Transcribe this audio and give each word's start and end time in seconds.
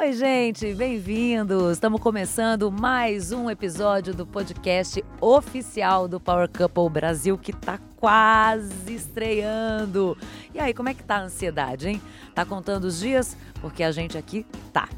Oi, 0.00 0.14
gente, 0.14 0.72
bem-vindos! 0.72 1.72
Estamos 1.72 2.00
começando 2.00 2.72
mais 2.72 3.32
um 3.32 3.50
episódio 3.50 4.14
do 4.14 4.26
podcast 4.26 5.04
oficial 5.20 6.08
do 6.08 6.18
Power 6.18 6.48
Couple 6.48 6.88
Brasil 6.88 7.36
que 7.36 7.52
tá 7.52 7.78
quase 7.96 8.94
estreando. 8.94 10.16
E 10.54 10.58
aí, 10.58 10.72
como 10.72 10.88
é 10.88 10.94
que 10.94 11.04
tá 11.04 11.16
a 11.16 11.24
ansiedade, 11.24 11.90
hein? 11.90 12.02
Tá 12.34 12.46
contando 12.46 12.84
os 12.84 13.00
dias? 13.00 13.36
Porque 13.60 13.82
a 13.82 13.92
gente 13.92 14.16
aqui 14.16 14.46
tá. 14.72 14.88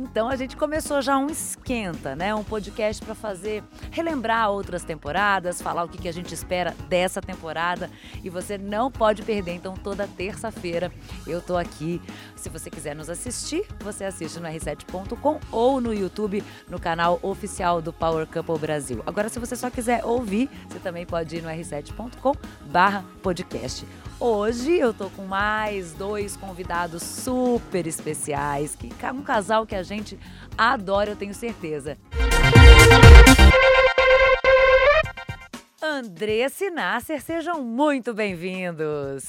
Então 0.00 0.28
a 0.30 0.36
gente 0.36 0.56
começou 0.56 1.02
já 1.02 1.18
um 1.18 1.26
esquenta, 1.26 2.16
né? 2.16 2.34
Um 2.34 2.42
podcast 2.42 3.04
para 3.04 3.14
fazer 3.14 3.62
relembrar 3.90 4.50
outras 4.50 4.82
temporadas, 4.82 5.60
falar 5.60 5.84
o 5.84 5.88
que, 5.88 5.98
que 5.98 6.08
a 6.08 6.12
gente 6.12 6.32
espera 6.32 6.74
dessa 6.88 7.20
temporada 7.20 7.90
e 8.24 8.30
você 8.30 8.56
não 8.56 8.90
pode 8.90 9.22
perder. 9.22 9.56
Então 9.56 9.74
toda 9.74 10.08
terça-feira 10.08 10.90
eu 11.26 11.42
tô 11.42 11.54
aqui. 11.54 12.00
Se 12.34 12.48
você 12.48 12.70
quiser 12.70 12.96
nos 12.96 13.10
assistir, 13.10 13.66
você 13.80 14.04
assiste 14.04 14.40
no 14.40 14.48
r7.com 14.48 15.38
ou 15.52 15.82
no 15.82 15.92
YouTube 15.92 16.42
no 16.66 16.80
canal 16.80 17.18
oficial 17.20 17.82
do 17.82 17.92
Power 17.92 18.26
Couple 18.26 18.58
Brasil. 18.58 19.02
Agora 19.06 19.28
se 19.28 19.38
você 19.38 19.54
só 19.54 19.68
quiser 19.68 20.02
ouvir, 20.02 20.48
você 20.66 20.78
também 20.78 21.04
pode 21.04 21.36
ir 21.36 21.42
no 21.42 21.50
r7.com/podcast. 21.50 23.84
Hoje 24.22 24.78
eu 24.78 24.92
tô 24.92 25.08
com 25.08 25.24
mais 25.24 25.94
dois 25.94 26.36
convidados 26.36 27.02
super 27.02 27.86
especiais, 27.86 28.76
que 28.76 28.90
um 29.14 29.22
casal 29.22 29.64
que 29.64 29.74
a 29.74 29.82
gente 29.82 30.18
adora, 30.58 31.12
eu 31.12 31.16
tenho 31.16 31.32
certeza. 31.32 31.96
Andressa 35.82 36.66
e 36.66 36.70
Nasser, 36.70 37.22
sejam 37.22 37.62
muito 37.62 38.12
bem-vindos. 38.12 39.24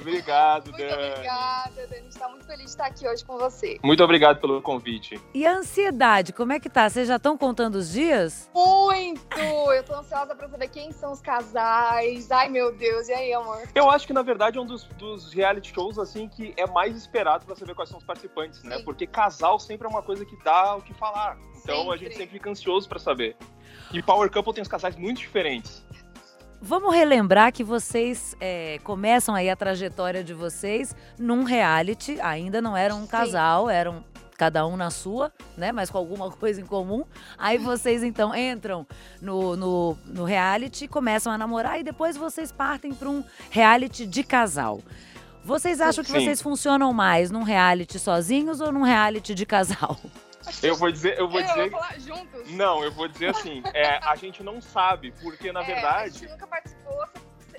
Obrigado, 0.00 0.72
Muito 0.72 0.82
obrigada, 0.82 1.71
Está 2.22 2.30
muito 2.30 2.46
feliz 2.46 2.66
de 2.66 2.70
estar 2.70 2.86
aqui 2.86 3.08
hoje 3.08 3.24
com 3.24 3.36
você. 3.36 3.80
Muito 3.82 4.04
obrigado 4.04 4.40
pelo 4.40 4.62
convite. 4.62 5.20
E 5.34 5.44
a 5.44 5.56
ansiedade, 5.56 6.32
como 6.32 6.52
é 6.52 6.60
que 6.60 6.70
tá? 6.70 6.88
Vocês 6.88 7.08
já 7.08 7.16
estão 7.16 7.36
contando 7.36 7.74
os 7.74 7.90
dias? 7.90 8.48
Muito! 8.54 9.40
Eu 9.40 9.82
tô 9.82 9.92
ansiosa 9.92 10.32
pra 10.32 10.48
saber 10.48 10.68
quem 10.68 10.92
são 10.92 11.10
os 11.10 11.20
casais. 11.20 12.30
Ai, 12.30 12.48
meu 12.48 12.72
Deus. 12.76 13.08
E 13.08 13.12
aí, 13.12 13.32
amor? 13.32 13.68
Eu 13.74 13.90
acho 13.90 14.06
que, 14.06 14.12
na 14.12 14.22
verdade, 14.22 14.56
é 14.56 14.60
um 14.60 14.64
dos, 14.64 14.84
dos 14.96 15.32
reality 15.34 15.74
shows, 15.74 15.98
assim, 15.98 16.28
que 16.28 16.54
é 16.56 16.64
mais 16.64 16.96
esperado 16.96 17.44
pra 17.44 17.56
saber 17.56 17.74
quais 17.74 17.90
são 17.90 17.98
os 17.98 18.04
participantes, 18.04 18.62
né? 18.62 18.76
Sim. 18.76 18.84
Porque 18.84 19.04
casal 19.04 19.58
sempre 19.58 19.88
é 19.88 19.90
uma 19.90 20.00
coisa 20.04 20.24
que 20.24 20.36
dá 20.44 20.76
o 20.76 20.80
que 20.80 20.94
falar. 20.94 21.36
Então 21.60 21.90
a 21.90 21.94
Sempre. 21.94 21.98
gente 21.98 22.16
sempre 22.18 22.32
fica 22.38 22.50
ansioso 22.50 22.88
pra 22.88 23.00
saber. 23.00 23.36
E 23.92 24.00
Power 24.00 24.30
Couple 24.30 24.54
tem 24.54 24.62
os 24.62 24.68
casais 24.68 24.94
muito 24.94 25.18
diferentes. 25.18 25.84
Vamos 26.64 26.94
relembrar 26.94 27.52
que 27.52 27.64
vocês 27.64 28.36
é, 28.40 28.78
começam 28.84 29.34
aí 29.34 29.50
a 29.50 29.56
trajetória 29.56 30.22
de 30.22 30.32
vocês 30.32 30.94
num 31.18 31.42
reality, 31.42 32.20
ainda 32.20 32.62
não 32.62 32.76
eram 32.76 32.98
um 32.98 33.02
Sim. 33.02 33.08
casal, 33.08 33.68
eram 33.68 34.04
cada 34.38 34.64
um 34.64 34.76
na 34.76 34.88
sua, 34.88 35.32
né? 35.56 35.72
Mas 35.72 35.90
com 35.90 35.98
alguma 35.98 36.30
coisa 36.38 36.60
em 36.60 36.64
comum. 36.64 37.04
Aí 37.36 37.58
vocês 37.58 38.04
então 38.04 38.32
entram 38.32 38.86
no, 39.20 39.56
no, 39.56 39.98
no 40.06 40.22
reality, 40.22 40.86
começam 40.86 41.32
a 41.32 41.36
namorar 41.36 41.80
e 41.80 41.82
depois 41.82 42.16
vocês 42.16 42.52
partem 42.52 42.94
para 42.94 43.08
um 43.08 43.24
reality 43.50 44.06
de 44.06 44.22
casal. 44.22 44.80
Vocês 45.44 45.80
acham 45.80 46.04
que 46.04 46.12
Sim. 46.12 46.20
vocês 46.20 46.40
funcionam 46.40 46.92
mais 46.92 47.32
num 47.32 47.42
reality 47.42 47.98
sozinhos 47.98 48.60
ou 48.60 48.70
num 48.70 48.82
reality 48.82 49.34
de 49.34 49.44
casal? 49.44 49.98
Eu 50.62 50.76
vou 50.76 50.90
dizer, 50.90 51.18
eu 51.18 51.28
vou 51.28 51.40
eu 51.40 51.46
dizer. 51.46 51.70
vou 51.70 51.80
juntos. 51.98 52.50
Não, 52.52 52.82
eu 52.84 52.90
vou 52.92 53.08
dizer 53.08 53.30
assim, 53.30 53.62
é, 53.74 53.98
a 53.98 54.16
gente 54.16 54.42
não 54.42 54.60
sabe, 54.60 55.12
porque 55.22 55.52
na 55.52 55.60
É, 55.60 55.62
A 55.62 55.66
verdade. 55.66 56.18
gente 56.18 56.30
nunca 56.30 56.46
participou, 56.46 57.04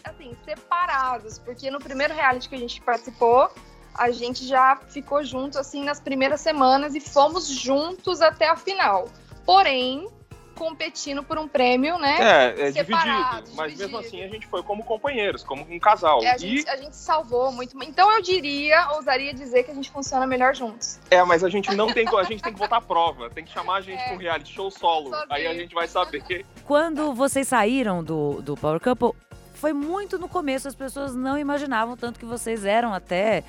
assim, 0.04 0.36
separados. 0.46 1.40
Porque 1.40 1.70
no 1.72 1.80
primeiro 1.80 2.14
reality 2.14 2.50
que 2.50 2.56
a 2.56 2.60
gente 2.60 2.82
participou, 2.82 3.50
a 3.96 4.12
gente 4.12 4.46
já 4.46 4.76
ficou 4.90 5.24
junto, 5.24 5.58
assim, 5.60 5.84
nas 5.84 6.00
primeiras 6.00 6.42
semanas 6.42 6.96
e 6.96 7.00
fomos 7.00 7.48
juntos 7.48 8.22
até 8.22 8.50
a 8.50 8.56
final. 8.56 9.08
Porém, 9.46 10.08
competindo 10.64 11.22
por 11.22 11.38
um 11.38 11.46
prêmio, 11.46 11.98
né? 12.00 12.18
É, 12.56 12.68
é 12.68 12.72
Separado, 12.72 13.36
dividido. 13.36 13.58
Mas 13.58 13.78
mesmo 13.78 13.98
assim 13.98 14.24
a 14.24 14.28
gente 14.30 14.48
foi 14.48 14.64
como 14.64 14.82
companheiros, 14.84 15.44
como 15.44 15.66
um 15.70 15.78
casal. 15.78 16.24
É, 16.24 16.32
a, 16.32 16.36
e 16.38 16.40
gente, 16.40 16.70
a 16.70 16.78
gente 16.78 16.96
salvou 16.96 17.52
muito. 17.52 17.76
Então 17.84 18.10
eu 18.10 18.22
diria, 18.22 18.92
ousaria 18.92 19.34
dizer 19.34 19.64
que 19.64 19.72
a 19.72 19.74
gente 19.74 19.92
funciona 19.92 20.26
melhor 20.26 20.56
juntos. 20.56 21.00
É, 21.12 21.22
mas 21.26 21.44
a 21.44 21.50
gente 21.50 21.76
não 21.76 21.92
tem, 21.92 22.08
a 22.08 22.24
gente 22.24 22.42
tem 22.42 22.54
que 22.54 22.60
botar 22.60 22.78
a 22.78 22.82
prova, 22.82 23.30
tem 23.30 23.44
que 23.44 23.52
chamar 23.52 23.78
a 23.78 23.82
gente 23.82 24.00
É. 24.00 24.06
pra 24.06 24.14
um 24.14 24.18
reality 24.18 24.54
show 24.54 24.72
solo. 24.72 25.10
Sozinho. 25.10 25.28
Aí 25.30 25.48
a 25.48 25.54
gente 25.54 25.76
vai 25.76 25.88
saber. 25.88 26.46
Quando 26.66 27.14
vocês 27.14 27.46
saíram 27.48 28.02
do, 28.02 28.42
do 28.42 28.56
Power 28.56 28.80
Couple, 28.80 29.12
foi 29.56 29.74
muito 29.74 30.18
no 30.18 30.30
começo, 30.30 30.68
as 30.68 30.76
pessoas 30.76 31.14
não 31.14 31.38
imaginavam 31.38 31.98
tanto 31.98 32.20
que 32.20 32.26
vocês 32.26 32.64
eram 32.64 32.94
até 32.94 33.44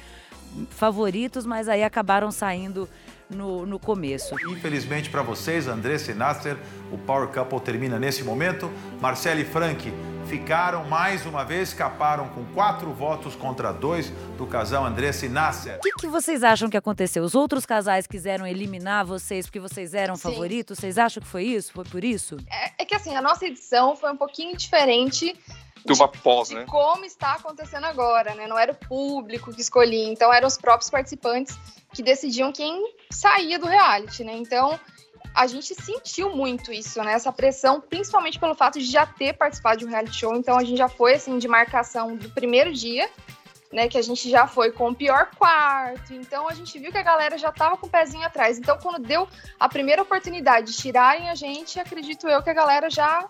favoritos, 0.70 1.46
mas 1.46 1.68
aí 1.68 1.82
acabaram 1.84 2.30
saindo 2.30 2.88
no, 3.30 3.66
no 3.66 3.78
começo. 3.78 4.34
Infelizmente 4.48 5.10
para 5.10 5.22
vocês, 5.22 5.66
Andressa 5.66 6.10
e 6.10 6.14
Nasser, 6.14 6.56
o 6.92 6.98
Power 6.98 7.28
Couple 7.28 7.60
termina 7.60 7.98
nesse 7.98 8.22
momento. 8.22 8.70
Marcelo 9.00 9.40
e 9.40 9.44
Frank 9.44 9.92
ficaram 10.26 10.84
mais 10.84 11.26
uma 11.26 11.44
vez, 11.44 11.68
escaparam 11.68 12.28
com 12.28 12.44
quatro 12.46 12.92
votos 12.92 13.34
contra 13.34 13.72
dois 13.72 14.10
do 14.36 14.46
casal 14.46 14.84
Andressa 14.84 15.26
e 15.26 15.28
Nasser. 15.28 15.76
O 15.76 15.80
que, 15.80 15.92
que 15.92 16.06
vocês 16.06 16.42
acham 16.42 16.68
que 16.68 16.76
aconteceu? 16.76 17.22
Os 17.22 17.34
outros 17.34 17.66
casais 17.66 18.06
quiseram 18.06 18.46
eliminar 18.46 19.04
vocês 19.04 19.46
porque 19.46 19.60
vocês 19.60 19.94
eram 19.94 20.16
Sim. 20.16 20.22
favoritos? 20.22 20.78
Vocês 20.78 20.98
acham 20.98 21.22
que 21.22 21.28
foi 21.28 21.44
isso? 21.44 21.72
Foi 21.72 21.84
por 21.84 22.02
isso? 22.02 22.36
É, 22.50 22.82
é 22.82 22.84
que 22.84 22.94
assim, 22.94 23.14
a 23.14 23.22
nossa 23.22 23.46
edição 23.46 23.96
foi 23.96 24.12
um 24.12 24.16
pouquinho 24.16 24.56
diferente 24.56 25.36
Do 25.84 26.08
pós, 26.08 26.48
de 26.48 26.54
né? 26.54 26.64
como 26.66 27.04
está 27.04 27.34
acontecendo 27.34 27.84
agora, 27.84 28.34
né? 28.34 28.46
Não 28.46 28.58
era 28.58 28.72
o 28.72 28.74
público 28.74 29.52
que 29.52 29.60
escolhia, 29.60 30.08
então 30.08 30.32
eram 30.32 30.48
os 30.48 30.56
próprios 30.56 30.88
participantes 30.88 31.58
que 31.92 32.02
decidiam 32.02 32.50
quem 32.50 32.94
saía 33.10 33.58
do 33.58 33.66
reality, 33.66 34.24
né? 34.24 34.34
Então 34.34 34.80
a 35.34 35.46
gente 35.46 35.74
sentiu 35.74 36.34
muito 36.34 36.72
isso, 36.72 37.02
né? 37.02 37.12
Essa 37.12 37.32
pressão, 37.32 37.80
principalmente 37.80 38.38
pelo 38.38 38.54
fato 38.54 38.78
de 38.78 38.86
já 38.86 39.04
ter 39.04 39.34
participado 39.34 39.78
de 39.78 39.84
um 39.84 39.88
reality 39.90 40.16
show. 40.16 40.34
Então 40.34 40.56
a 40.56 40.64
gente 40.64 40.78
já 40.78 40.88
foi 40.88 41.14
assim 41.14 41.38
de 41.38 41.48
marcação 41.48 42.16
do 42.16 42.30
primeiro 42.30 42.72
dia, 42.72 43.10
né? 43.72 43.88
Que 43.88 43.98
a 43.98 44.02
gente 44.02 44.30
já 44.30 44.46
foi 44.46 44.70
com 44.70 44.90
o 44.90 44.94
pior 44.94 45.30
quarto. 45.36 46.14
Então 46.14 46.48
a 46.48 46.54
gente 46.54 46.78
viu 46.78 46.92
que 46.92 46.98
a 46.98 47.02
galera 47.02 47.36
já 47.36 47.50
tava 47.50 47.76
com 47.76 47.86
o 47.86 47.90
pezinho 47.90 48.24
atrás. 48.24 48.58
Então 48.58 48.78
quando 48.78 49.02
deu 49.02 49.28
a 49.58 49.68
primeira 49.68 50.02
oportunidade 50.02 50.72
de 50.72 50.78
tirarem 50.78 51.28
a 51.28 51.34
gente, 51.34 51.80
acredito 51.80 52.28
eu 52.28 52.42
que 52.42 52.50
a 52.50 52.54
galera 52.54 52.88
já 52.88 53.28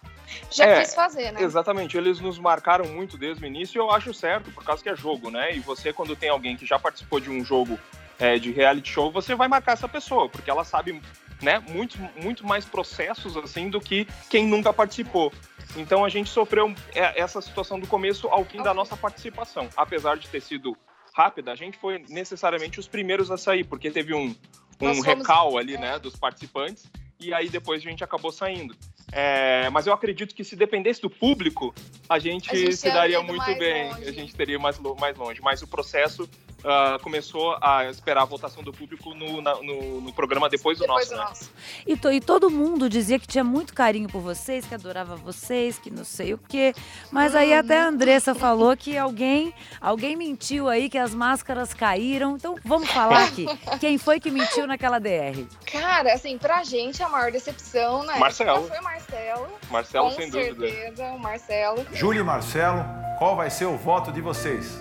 já 0.50 0.64
É, 0.64 0.80
quis 0.80 0.94
fazer, 0.94 1.32
né? 1.32 1.42
Exatamente, 1.42 1.96
eles 1.96 2.20
nos 2.20 2.38
marcaram 2.38 2.86
muito 2.86 3.16
desde 3.16 3.44
o 3.44 3.46
início 3.46 3.78
e 3.78 3.80
eu 3.80 3.90
acho 3.90 4.12
certo, 4.14 4.50
por 4.50 4.64
causa 4.64 4.82
que 4.82 4.88
é 4.88 4.96
jogo, 4.96 5.30
né? 5.30 5.54
E 5.54 5.60
você, 5.60 5.92
quando 5.92 6.16
tem 6.16 6.28
alguém 6.28 6.56
que 6.56 6.66
já 6.66 6.78
participou 6.78 7.20
de 7.20 7.30
um 7.30 7.44
jogo 7.44 7.78
é, 8.18 8.38
de 8.38 8.50
reality 8.52 8.90
show, 8.90 9.10
você 9.10 9.34
vai 9.34 9.48
marcar 9.48 9.72
essa 9.72 9.88
pessoa, 9.88 10.28
porque 10.28 10.50
ela 10.50 10.64
sabe, 10.64 11.00
né, 11.42 11.58
muito, 11.68 11.98
muito 12.16 12.46
mais 12.46 12.64
processos, 12.64 13.36
assim, 13.36 13.68
do 13.68 13.80
que 13.80 14.06
quem 14.28 14.46
nunca 14.46 14.72
participou. 14.72 15.32
Então 15.76 16.04
a 16.04 16.08
gente 16.08 16.30
sofreu 16.30 16.72
é, 16.94 17.20
essa 17.20 17.40
situação 17.40 17.80
do 17.80 17.86
começo 17.86 18.28
ao 18.28 18.44
fim 18.44 18.62
da 18.62 18.72
nossa 18.72 18.96
participação. 18.96 19.68
Apesar 19.76 20.16
de 20.16 20.28
ter 20.28 20.40
sido 20.40 20.76
rápida, 21.14 21.52
a 21.52 21.56
gente 21.56 21.78
foi 21.78 22.04
necessariamente 22.08 22.78
os 22.78 22.88
primeiros 22.88 23.30
a 23.30 23.36
sair, 23.36 23.64
porque 23.64 23.90
teve 23.90 24.14
um, 24.14 24.34
um 24.80 25.00
recal 25.00 25.58
ali, 25.58 25.76
né, 25.76 25.98
dos 25.98 26.16
participantes, 26.16 26.86
e 27.20 27.32
aí 27.32 27.48
depois 27.48 27.80
a 27.80 27.88
gente 27.88 28.04
acabou 28.04 28.32
saindo. 28.32 28.76
É, 29.16 29.70
mas 29.70 29.86
eu 29.86 29.92
acredito 29.92 30.34
que 30.34 30.42
se 30.42 30.56
dependesse 30.56 31.00
do 31.00 31.08
público, 31.08 31.72
a 32.08 32.19
gente, 32.19 32.50
A 32.50 32.54
gente 32.56 32.76
se 32.76 32.91
daria 32.91 33.22
muito 33.22 33.47
bem, 33.56 33.88
longe. 33.91 34.08
a 34.08 34.12
gente 34.12 34.34
teria 34.34 34.58
mais, 34.58 34.76
mais 34.98 35.16
longe. 35.16 35.41
Mas 35.41 35.62
o 35.62 35.69
processo 35.69 36.28
ah, 36.64 36.98
começou 37.02 37.56
a 37.60 37.84
esperar 37.91 38.22
a 38.22 38.25
votação 38.25 38.62
do 38.62 38.72
público 38.72 39.14
no, 39.14 39.42
na- 39.42 39.56
no, 39.56 40.00
no 40.00 40.12
programa 40.12 40.48
depois 40.48 40.78
do 40.78 40.82
Depois 40.82 41.10
nosso, 41.10 41.10
do 41.10 41.16
né? 41.19 41.25
nosso. 41.28 41.50
E, 41.86 41.97
to- 41.97 42.10
e 42.12 42.20
todo 42.20 42.50
mundo 42.50 42.88
dizia 42.88 43.19
que 43.19 43.26
tinha 43.26 43.44
muito 43.44 43.75
carinho 43.75 44.08
por 44.08 44.20
vocês, 44.20 44.64
que 44.66 44.75
adorava 44.75 45.16
vocês, 45.16 45.78
que 45.78 45.91
não 45.91 46.04
sei 46.04 46.32
o 46.34 46.38
quê. 46.38 46.75
Mas 47.10 47.34
aí 47.34 47.52
até 47.54 47.78
a 47.80 47.86
Andressa 47.88 48.34
falou 48.34 48.76
que 48.76 48.97
alguém, 48.97 49.52
alguém 49.80 50.16
mentiu 50.16 50.69
aí, 50.69 50.88
que 50.88 50.98
as 50.98 51.14
máscaras 51.14 51.75
caíram. 51.75 52.36
Então 52.36 52.56
vamos 52.64 52.91
falar 52.91 53.25
aqui. 53.25 53.46
Quem 53.81 53.98
foi 53.98 54.19
que 54.19 54.31
mentiu 54.31 54.66
naquela 54.66 54.99
DR? 54.99 55.44
Cara, 55.70 56.14
assim, 56.14 56.38
pra 56.38 56.64
gente 56.64 57.02
a 57.02 57.08
maior 57.08 57.31
decepção, 57.31 58.02
né? 58.05 58.16
Marcelo. 58.19 58.66
Foi 58.69 58.78
o 58.78 58.82
Marcelo. 58.84 59.49
Marcelo, 59.70 60.08
com 60.11 60.16
sem 60.16 60.31
dúvida. 60.31 60.66
certeza, 60.66 61.05
o 61.12 61.19
Marcelo. 61.19 61.87
Júlio 61.93 62.20
e 62.20 62.25
Marcelo, 62.25 62.84
qual 63.19 63.37
vai 63.37 63.50
ser 63.50 63.66
o 63.66 63.76
voto 63.76 64.11
de 64.12 64.20
vocês? 64.20 64.81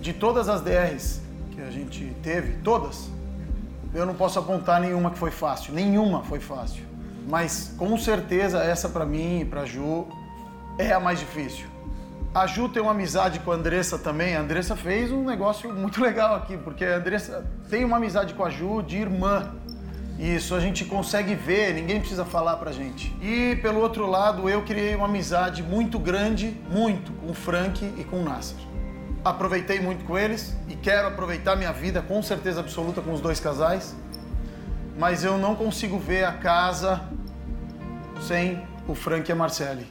De 0.00 0.12
todas 0.12 0.48
as 0.48 0.62
DRs 0.62 1.20
que 1.52 1.60
a 1.60 1.70
gente 1.70 2.16
teve, 2.22 2.54
todas, 2.62 3.10
eu 3.92 4.06
não 4.06 4.14
posso 4.14 4.38
apontar 4.38 4.80
nenhuma 4.80 5.10
que 5.10 5.18
foi 5.18 5.30
fácil, 5.30 5.74
nenhuma 5.74 6.22
foi 6.22 6.40
fácil. 6.40 6.82
Mas 7.28 7.74
com 7.76 7.96
certeza 7.98 8.62
essa 8.62 8.88
pra 8.88 9.04
mim 9.04 9.40
e 9.40 9.44
pra 9.44 9.64
Ju 9.64 10.06
é 10.78 10.92
a 10.92 11.00
mais 11.00 11.18
difícil. 11.18 11.66
A 12.32 12.46
Ju 12.46 12.68
tem 12.68 12.80
uma 12.80 12.92
amizade 12.92 13.40
com 13.40 13.50
a 13.50 13.54
Andressa 13.56 13.98
também. 13.98 14.36
A 14.36 14.40
Andressa 14.40 14.76
fez 14.76 15.10
um 15.10 15.24
negócio 15.24 15.72
muito 15.72 16.00
legal 16.02 16.36
aqui, 16.36 16.56
porque 16.56 16.84
a 16.84 16.96
Andressa 16.96 17.44
tem 17.68 17.84
uma 17.84 17.96
amizade 17.96 18.34
com 18.34 18.44
a 18.44 18.50
Ju 18.50 18.82
de 18.82 18.96
irmã. 18.96 19.52
Isso 20.18 20.54
a 20.54 20.60
gente 20.60 20.84
consegue 20.84 21.34
ver, 21.34 21.74
ninguém 21.74 21.98
precisa 21.98 22.24
falar 22.24 22.56
pra 22.56 22.72
gente. 22.72 23.14
E 23.20 23.56
pelo 23.56 23.80
outro 23.80 24.06
lado, 24.06 24.48
eu 24.48 24.62
criei 24.62 24.94
uma 24.94 25.06
amizade 25.06 25.62
muito 25.62 25.98
grande, 25.98 26.56
muito, 26.70 27.10
com 27.12 27.30
o 27.30 27.34
Frank 27.34 27.84
e 27.96 28.04
com 28.04 28.20
o 28.20 28.24
Nasser. 28.24 28.69
Aproveitei 29.24 29.80
muito 29.80 30.04
com 30.04 30.18
eles 30.18 30.56
e 30.68 30.76
quero 30.76 31.08
aproveitar 31.08 31.56
minha 31.56 31.72
vida 31.72 32.02
com 32.02 32.22
certeza 32.22 32.60
absoluta 32.60 33.00
com 33.00 33.12
os 33.12 33.20
dois 33.20 33.40
casais. 33.40 33.94
Mas 34.96 35.24
eu 35.24 35.38
não 35.38 35.54
consigo 35.54 35.98
ver 35.98 36.24
a 36.24 36.32
casa 36.32 37.00
sem 38.26 38.62
o 38.86 38.94
Frank 38.94 39.28
e 39.28 39.32
a 39.32 39.36
Marcele. 39.36 39.86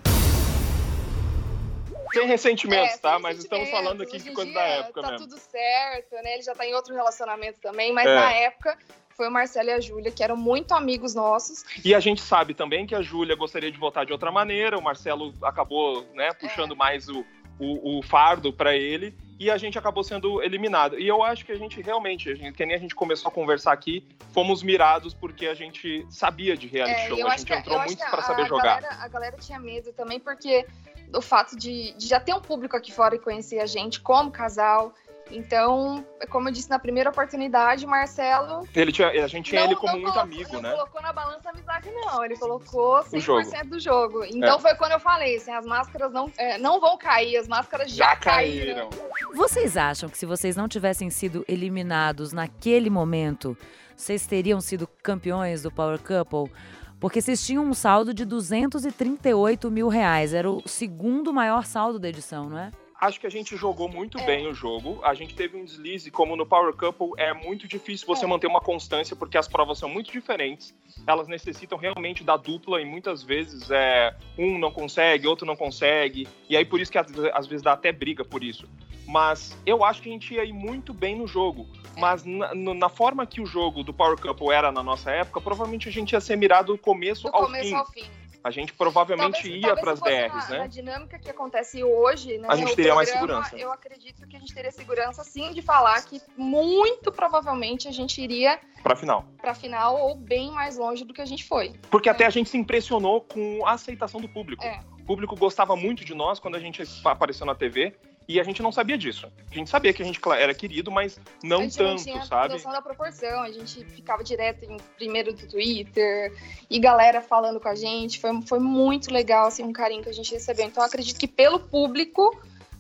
Sem 2.13 2.25
ressentimentos, 2.27 2.95
É, 2.95 2.97
tá? 2.97 3.13
sem 3.13 3.21
Mas 3.21 3.37
estamos 3.37 3.69
falando 3.69 4.01
aqui 4.01 4.17
de 4.17 4.31
coisa 4.31 4.51
da 4.51 4.61
época 4.61 5.01
tá 5.01 5.11
mesmo. 5.11 5.27
tudo 5.27 5.39
certo, 5.39 6.11
né? 6.23 6.33
Ele 6.33 6.41
já 6.41 6.55
tá 6.55 6.65
em 6.65 6.73
outro 6.73 6.93
relacionamento 6.93 7.59
também, 7.61 7.93
mas 7.93 8.07
É. 8.07 8.15
na 8.15 8.31
época 8.33 8.77
foi 9.15 9.27
o 9.27 9.31
Marcelo 9.31 9.69
e 9.69 9.73
a 9.73 9.79
Júlia, 9.79 10.11
que 10.11 10.23
eram 10.23 10.35
muito 10.35 10.73
amigos 10.73 11.13
nossos. 11.13 11.63
E 11.85 11.93
a 11.93 11.99
gente 11.99 12.21
sabe 12.21 12.53
também 12.55 12.87
que 12.87 12.95
a 12.95 13.01
Júlia 13.01 13.35
gostaria 13.35 13.71
de 13.71 13.77
votar 13.77 14.05
de 14.05 14.11
outra 14.11 14.31
maneira, 14.31 14.77
o 14.77 14.81
Marcelo 14.81 15.33
acabou 15.43 16.03
né, 16.15 16.33
puxando 16.33 16.75
mais 16.75 17.07
o, 17.09 17.23
o, 17.59 17.99
o 17.99 18.01
fardo 18.01 18.51
para 18.53 18.75
ele 18.75 19.13
e 19.39 19.49
a 19.49 19.57
gente 19.57 19.77
acabou 19.77 20.03
sendo 20.03 20.41
eliminado. 20.43 20.99
E 20.99 21.07
eu 21.07 21.23
acho 21.23 21.45
que 21.45 21.51
a 21.51 21.57
gente 21.57 21.81
realmente, 21.81 22.29
a 22.29 22.35
gente, 22.35 22.55
que 22.55 22.65
nem 22.65 22.75
a 22.75 22.79
gente 22.79 22.93
começou 22.95 23.29
a 23.29 23.31
conversar 23.31 23.71
aqui, 23.71 24.05
fomos 24.33 24.61
mirados 24.63 25.13
porque 25.13 25.45
a 25.47 25.53
gente 25.53 26.05
sabia 26.09 26.57
de 26.57 26.67
reality 26.67 26.99
É, 27.01 27.07
show, 27.07 27.27
a 27.27 27.37
gente 27.37 27.45
que- 27.45 27.53
entrou 27.53 27.75
eu 27.75 27.79
acho 27.81 27.87
muito 27.89 28.03
que 28.03 28.09
para 28.11 28.21
saber 28.21 28.43
a 28.43 28.45
jogar. 28.47 28.81
Galera, 28.81 29.03
a 29.03 29.07
galera 29.07 29.37
tinha 29.37 29.59
medo 29.59 29.93
também, 29.93 30.19
porque 30.19 30.65
do 31.09 31.21
fato 31.21 31.55
de, 31.57 31.93
de 31.97 32.07
já 32.07 32.19
ter 32.19 32.33
um 32.33 32.41
público 32.41 32.75
aqui 32.75 32.91
fora 32.91 33.15
e 33.15 33.19
conhecer 33.19 33.59
a 33.59 33.65
gente 33.65 33.99
como 34.01 34.29
casal. 34.31 34.93
Então, 35.31 36.03
como 36.29 36.49
eu 36.49 36.51
disse 36.51 36.69
na 36.69 36.79
primeira 36.79 37.09
oportunidade, 37.09 37.85
o 37.85 37.89
Marcelo. 37.89 38.67
Ele 38.75 38.91
tinha, 38.91 39.09
a 39.09 39.27
gente 39.27 39.49
tinha 39.49 39.61
não- 39.61 39.67
ele 39.67 39.75
como 39.75 39.93
não 39.93 39.99
muito 40.01 40.13
colocou- 40.13 40.21
amigo, 40.33 40.53
não 40.53 40.61
né? 40.61 40.71
colocou 40.71 41.01
na 41.01 41.13
balança 41.13 41.49
a 41.49 41.51
amizade, 41.51 41.89
não. 41.91 42.25
Ele 42.25 42.35
colocou 42.37 43.03
100% 43.03 43.21
jogo. 43.21 43.69
do 43.69 43.79
jogo. 43.79 44.23
Então 44.25 44.57
É. 44.57 44.59
foi 44.59 44.75
quando 44.75 44.93
eu 44.93 44.99
falei, 44.99 45.37
assim, 45.37 45.51
as 45.51 45.65
máscaras 45.65 46.11
não, 46.11 46.31
é, 46.37 46.57
não 46.57 46.79
vão 46.79 46.97
cair, 46.97 47.37
as 47.37 47.47
máscaras 47.47 47.91
já, 47.91 48.09
Já 48.09 48.15
caíram. 48.15 48.89
caíram. 48.89 49.33
Vocês 49.35 49.77
acham 49.77 50.09
que 50.09 50.17
se 50.17 50.25
vocês 50.25 50.55
não 50.55 50.67
tivessem 50.67 51.09
sido 51.09 51.45
eliminados 51.47 52.33
naquele 52.33 52.89
momento, 52.89 53.55
vocês 53.95 54.25
teriam 54.25 54.59
sido 54.59 54.87
campeões 55.03 55.61
do 55.61 55.71
Power 55.71 55.99
Couple? 55.99 56.51
Porque 56.99 57.21
vocês 57.21 57.45
tinham 57.45 57.63
um 57.63 57.73
saldo 57.73 58.13
de 58.13 58.25
238 58.25 59.71
mil 59.71 59.87
reais. 59.87 60.33
Era 60.33 60.49
o 60.49 60.61
segundo 60.67 61.31
maior 61.33 61.63
saldo 61.65 61.97
da 61.99 62.09
edição, 62.09 62.49
não 62.49 62.57
é? 62.57 62.71
Acho 63.01 63.19
que 63.19 63.25
a 63.25 63.29
gente 63.29 63.55
jogou 63.55 63.87
muito 63.87 64.17
É. 64.19 64.25
bem 64.25 64.47
o 64.47 64.53
jogo. 64.53 64.99
A 65.03 65.13
gente 65.13 65.33
teve 65.33 65.55
um 65.55 65.63
deslize, 65.63 66.11
como 66.11 66.35
no 66.35 66.45
Power 66.45 66.73
Couple, 66.73 67.11
é 67.17 67.33
muito 67.33 67.67
difícil 67.67 68.05
você 68.05 68.25
É. 68.25 68.27
manter 68.27 68.47
uma 68.47 68.59
constância, 68.59 69.15
porque 69.15 69.37
as 69.37 69.47
provas 69.47 69.77
são 69.77 69.87
muito 69.87 70.11
diferentes. 70.11 70.75
Elas 71.07 71.27
necessitam 71.29 71.77
realmente 71.77 72.23
da 72.25 72.35
dupla 72.35 72.81
e 72.81 72.85
muitas 72.85 73.23
vezes 73.23 73.71
é, 73.71 74.13
um 74.37 74.57
não 74.59 74.69
consegue, 74.71 75.27
outro 75.27 75.45
não 75.45 75.55
consegue. 75.55 76.27
E 76.49 76.57
aí 76.57 76.65
por 76.65 76.81
isso 76.81 76.91
que 76.91 76.97
às 76.97 77.07
às 77.33 77.47
vezes 77.47 77.63
dá 77.63 77.71
até 77.73 77.91
briga 77.91 78.25
por 78.25 78.43
isso. 78.43 78.67
Mas 79.07 79.57
eu 79.65 79.83
acho 79.83 80.01
que 80.01 80.09
a 80.09 80.11
gente 80.11 80.33
ia 80.33 80.43
ir 80.43 80.53
muito 80.53 80.93
bem 80.93 81.15
no 81.15 81.25
jogo. 81.25 81.67
Mas 81.97 82.23
na, 82.25 82.53
na 82.53 82.89
forma 82.89 83.25
que 83.25 83.41
o 83.41 83.45
jogo 83.45 83.81
do 83.83 83.93
Power 83.93 84.17
Couple 84.17 84.51
era 84.51 84.71
na 84.71 84.83
nossa 84.83 85.09
época, 85.11 85.41
provavelmente 85.41 85.89
a 85.89 85.91
gente 85.91 86.11
ia 86.11 86.21
ser 86.21 86.35
mirado 86.35 86.73
do 86.73 86.77
começo 86.77 87.23
Do 87.23 87.35
ao 87.35 87.45
começo 87.45 87.69
fim. 87.69 87.73
ao 87.75 87.85
fim. 87.87 88.03
A 88.43 88.51
gente 88.51 88.73
provavelmente 88.73 89.41
Talvez- 89.41 89.63
ia 89.63 89.75
para 89.75 89.91
as 89.91 89.99
DRs, 89.99 90.33
na, 90.33 90.49
né? 90.49 90.57
Na 90.59 90.67
dinâmica 90.67 91.19
que 91.19 91.29
acontece 91.29 91.83
hoje, 91.83 92.37
né? 92.37 92.47
A 92.49 92.55
gente 92.55 92.75
teria 92.75 92.95
mais 92.95 93.09
programa, 93.11 93.43
segurança. 93.43 93.61
Eu 93.63 93.71
acredito 93.71 94.25
que 94.27 94.35
a 94.37 94.39
gente 94.39 94.53
teria 94.53 94.71
segurança, 94.71 95.23
sim, 95.23 95.51
de 95.51 95.61
falar 95.61 96.01
que 96.05 96.21
muito 96.37 97.11
provavelmente 97.11 97.87
a 97.87 97.91
gente 97.91 98.21
iria 98.21 98.57
Pra 98.81 98.95
final. 98.95 99.25
pra 99.41 99.53
final 99.53 99.97
ou 99.99 100.15
bem 100.15 100.51
mais 100.51 100.77
longe 100.77 101.03
do 101.03 101.13
que 101.13 101.21
a 101.21 101.25
gente 101.25 101.43
foi. 101.43 101.73
Porque 101.91 102.07
até 102.09 102.25
a 102.25 102.29
gente 102.29 102.49
se 102.49 102.57
impressionou 102.57 103.21
com 103.21 103.65
a 103.65 103.73
aceitação 103.73 104.21
do 104.21 104.29
público. 104.29 104.63
É. 104.63 104.79
O 105.01 105.03
público 105.05 105.35
gostava 105.35 105.75
muito 105.75 106.05
de 106.05 106.13
nós 106.15 106.39
quando 106.39 106.55
a 106.55 106.59
gente 106.59 106.81
apareceu 107.03 107.45
na 107.45 107.55
TV 107.55 107.93
e 108.29 108.39
a 108.39 108.43
gente 108.43 108.61
não 108.61 108.71
sabia 108.71 108.95
disso. 108.95 109.25
A 109.49 109.55
gente 109.55 109.71
sabia 109.71 109.91
que 109.91 110.03
a 110.03 110.05
gente 110.05 110.21
era 110.37 110.53
querido, 110.53 110.91
mas 110.91 111.19
não 111.43 111.61
a 111.61 111.63
gente 111.63 111.77
tanto, 111.79 111.97
não 111.97 112.03
tinha 112.03 112.25
sabe? 112.25 112.53
noção 112.53 112.71
da 112.71 112.79
proporção, 112.79 113.41
a 113.41 113.49
gente 113.49 113.83
ficava 113.85 114.23
direto 114.23 114.65
em 114.65 114.77
primeiro 114.95 115.33
do 115.33 115.47
Twitter 115.47 116.31
e 116.69 116.79
galera 116.79 117.21
falando 117.21 117.59
com 117.59 117.67
a 117.67 117.73
gente. 117.73 118.19
Foi, 118.19 118.39
foi 118.43 118.59
muito 118.59 119.11
legal, 119.11 119.47
assim, 119.47 119.63
um 119.63 119.73
carinho 119.73 120.03
que 120.03 120.09
a 120.09 120.13
gente 120.13 120.31
recebeu. 120.31 120.67
Então, 120.67 120.83
acredito 120.83 121.19
que 121.19 121.27
pelo 121.27 121.59
público, 121.59 122.39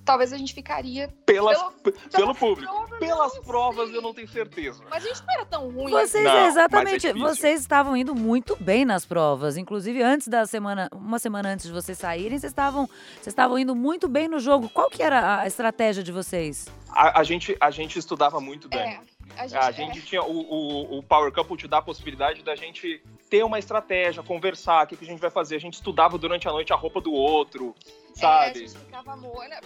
talvez 0.09 0.33
a 0.33 0.37
gente 0.37 0.53
ficaria. 0.53 1.13
Pelas, 1.25 1.57
pelo- 1.83 1.95
pelo 2.11 2.35
público. 2.35 2.71
provas, 2.73 2.99
Pelas 2.99 3.35
não 3.35 3.43
provas 3.43 3.87
sei. 3.89 3.97
eu 3.97 4.01
não 4.01 4.13
tenho 4.13 4.27
certeza. 4.27 4.83
Mas 4.89 5.05
a 5.05 5.07
gente 5.07 5.21
não 5.25 5.33
era 5.33 5.45
tão 5.45 5.69
ruim. 5.69 5.91
Vocês, 5.91 6.23
Não, 6.23 6.31
mas 6.33 6.43
é 6.43 6.47
exatamente. 6.47 6.99
difícil. 7.07 7.19
vocês 7.27 7.59
estavam 7.61 7.95
indo 7.95 8.15
muito 8.15 8.55
bem 8.59 8.85
nas 8.85 9.05
provas. 9.05 9.55
Inclusive, 9.57 10.01
antes 10.01 10.27
da 10.27 10.45
semana, 10.45 10.89
uma 10.93 11.19
semana 11.19 11.49
antes 11.49 11.67
de 11.67 11.71
vocês 11.71 11.97
saírem, 11.97 12.37
vocês 12.39 12.51
estavam, 12.51 12.87
vocês 13.13 13.27
estavam 13.27 13.57
indo 13.59 13.75
muito 13.75 14.07
bem 14.07 14.27
no 14.27 14.39
jogo. 14.39 14.67
Qual 14.69 14.89
que 14.89 15.03
era 15.03 15.39
a 15.41 15.47
estratégia 15.47 16.01
de 16.03 16.11
vocês? 16.11 16.67
A, 16.89 17.19
a 17.19 17.23
gente, 17.23 17.55
a 17.59 17.69
gente 17.69 17.99
estudava 17.99 18.39
muito 18.39 18.67
bem. 18.67 18.79
É, 18.79 18.99
a 19.37 19.47
gente, 19.47 19.57
A 19.57 19.71
gente 19.71 20.01
tinha 20.01 20.23
o, 20.23 20.39
o, 20.39 20.97
o 20.97 21.03
Power 21.03 21.31
Couple 21.31 21.55
te 21.55 21.67
dá 21.67 21.77
a 21.77 21.81
possibilidade 21.81 22.41
da 22.43 22.55
gente 22.55 23.01
ter 23.29 23.43
uma 23.45 23.59
estratégia, 23.59 24.23
conversar, 24.23 24.83
o 24.85 24.87
que, 24.87 24.97
que 24.97 25.05
a 25.05 25.07
gente 25.07 25.19
vai 25.21 25.29
fazer. 25.29 25.55
A 25.55 25.59
gente 25.59 25.75
estudava 25.75 26.17
durante 26.17 26.47
a 26.47 26.51
noite 26.51 26.73
a 26.73 26.75
roupa 26.75 26.99
do 26.99 27.13
outro, 27.13 27.75
É, 27.85 27.91
a 28.11 28.15
sabe? 28.19 28.59
gente 28.67 28.77
ficava 28.79 29.15
mora. 29.15 29.61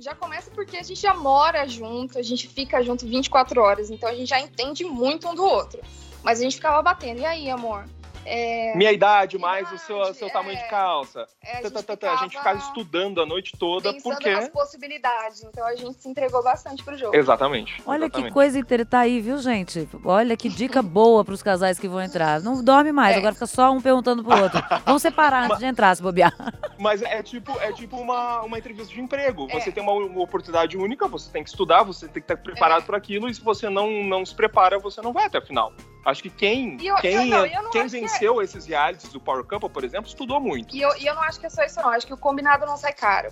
Já 0.00 0.14
começa 0.14 0.50
porque 0.50 0.78
a 0.78 0.82
gente 0.82 0.98
já 0.98 1.12
mora 1.12 1.68
junto, 1.68 2.18
a 2.18 2.22
gente 2.22 2.48
fica 2.48 2.82
junto 2.82 3.06
24 3.06 3.60
horas, 3.60 3.90
então 3.90 4.08
a 4.08 4.14
gente 4.14 4.30
já 4.30 4.40
entende 4.40 4.82
muito 4.82 5.28
um 5.28 5.34
do 5.34 5.44
outro. 5.44 5.78
Mas 6.22 6.40
a 6.40 6.42
gente 6.42 6.56
ficava 6.56 6.80
batendo. 6.80 7.20
E 7.20 7.26
aí, 7.26 7.50
amor? 7.50 7.84
É, 8.24 8.76
Minha 8.76 8.92
idade 8.92 9.38
mais 9.38 9.70
o 9.72 9.78
seu, 9.78 9.98
Idade, 9.98 10.16
seu 10.18 10.30
tamanho 10.30 10.56
de 10.58 10.64
é. 10.64 10.68
calça. 10.68 11.26
é, 11.42 11.50
a, 11.50 11.56
Tá, 11.56 11.62
gente 11.62 11.72
tá, 11.72 11.82
tá, 11.82 11.96
tá. 11.96 12.12
A 12.12 12.16
gente 12.16 12.36
ficava 12.36 12.58
estudando 12.58 13.20
a 13.20 13.26
noite 13.26 13.52
toda, 13.58 13.92
pensando 13.92 14.12
porque. 14.14 14.30
nas 14.30 14.48
possibilidades. 14.48 15.42
Então 15.42 15.66
a 15.66 15.74
gente 15.74 16.00
se 16.00 16.08
entregou 16.08 16.42
bastante 16.42 16.82
pro 16.84 16.96
jogo. 16.96 17.16
Exatamente. 17.16 17.82
Olha 17.86 18.04
exatamente. 18.04 18.28
que 18.28 18.32
coisa 18.32 18.58
interessante. 18.58 18.90
Tá 18.90 19.00
aí, 19.00 19.20
viu, 19.20 19.38
gente? 19.38 19.88
Olha 20.04 20.36
que 20.36 20.48
dica 20.48 20.82
boa 20.82 21.24
pros 21.24 21.42
casais 21.42 21.78
que 21.78 21.86
vão 21.88 22.00
entrar. 22.00 22.40
Não 22.40 22.62
dorme 22.64 22.92
mais, 22.92 23.14
É. 23.14 23.18
agora 23.18 23.34
fica 23.34 23.46
só 23.46 23.70
um 23.70 23.80
perguntando 23.80 24.24
pro 24.24 24.42
outro. 24.42 24.60
Vamos 24.86 25.02
separar 25.02 25.44
antes 25.44 25.58
de 25.58 25.66
entrar, 25.66 25.94
se 25.94 26.02
bobear. 26.02 26.34
Mas 26.78 27.02
é 27.02 27.22
tipo, 27.22 27.52
é 27.60 27.72
tipo 27.72 27.96
uma, 27.96 28.40
uma 28.42 28.58
entrevista 28.58 28.92
de 28.92 29.00
emprego. 29.00 29.46
É. 29.50 29.60
Você 29.60 29.70
tem 29.70 29.82
uma, 29.82 29.92
uma 29.92 30.22
oportunidade 30.22 30.76
única, 30.76 31.06
você 31.06 31.30
tem 31.30 31.42
que 31.44 31.50
estudar, 31.50 31.82
você 31.82 32.06
tem 32.06 32.22
que 32.22 32.32
estar 32.32 32.36
preparado 32.36 32.82
É. 32.82 32.86
para 32.86 32.96
aquilo, 32.96 33.28
e 33.28 33.34
se 33.34 33.40
você 33.42 33.68
não, 33.68 34.02
não 34.04 34.24
se 34.24 34.34
prepara, 34.34 34.78
você 34.78 35.00
não 35.02 35.12
vai 35.12 35.26
até 35.26 35.38
a 35.38 35.42
final. 35.42 35.72
Acho 36.04 36.22
que 36.22 36.30
quem, 36.30 36.78
eu- 36.82 36.96
quem, 36.96 37.12
eu 37.14 37.24
não, 37.26 37.46
eu 37.46 37.62
não 37.62 37.70
quem 37.70 37.86
que 37.86 37.96
é- 37.96 38.00
venceu 38.00 38.40
esses 38.40 38.64
realities 38.64 39.12
do 39.12 39.20
Power 39.20 39.44
Couple, 39.44 39.68
por 39.68 39.84
exemplo, 39.84 40.08
estudou 40.08 40.40
muito. 40.40 40.74
E 40.74 40.80
eu, 40.80 40.96
e 40.96 41.06
eu 41.06 41.14
não 41.14 41.22
acho 41.22 41.38
que 41.38 41.46
é 41.46 41.50
só 41.50 41.62
isso, 41.62 41.80
não. 41.80 41.90
Acho 41.90 42.06
que 42.06 42.14
o 42.14 42.16
combinado 42.16 42.64
não 42.64 42.76
sai 42.76 42.92
caro. 42.94 43.30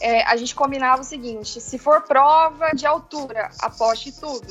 É, 0.00 0.22
a 0.24 0.36
gente 0.36 0.54
combinava 0.54 1.02
o 1.02 1.04
seguinte: 1.04 1.60
se 1.60 1.76
for 1.78 2.02
prova 2.02 2.70
de 2.72 2.86
altura, 2.86 3.50
aposte 3.60 4.12
tudo. 4.12 4.46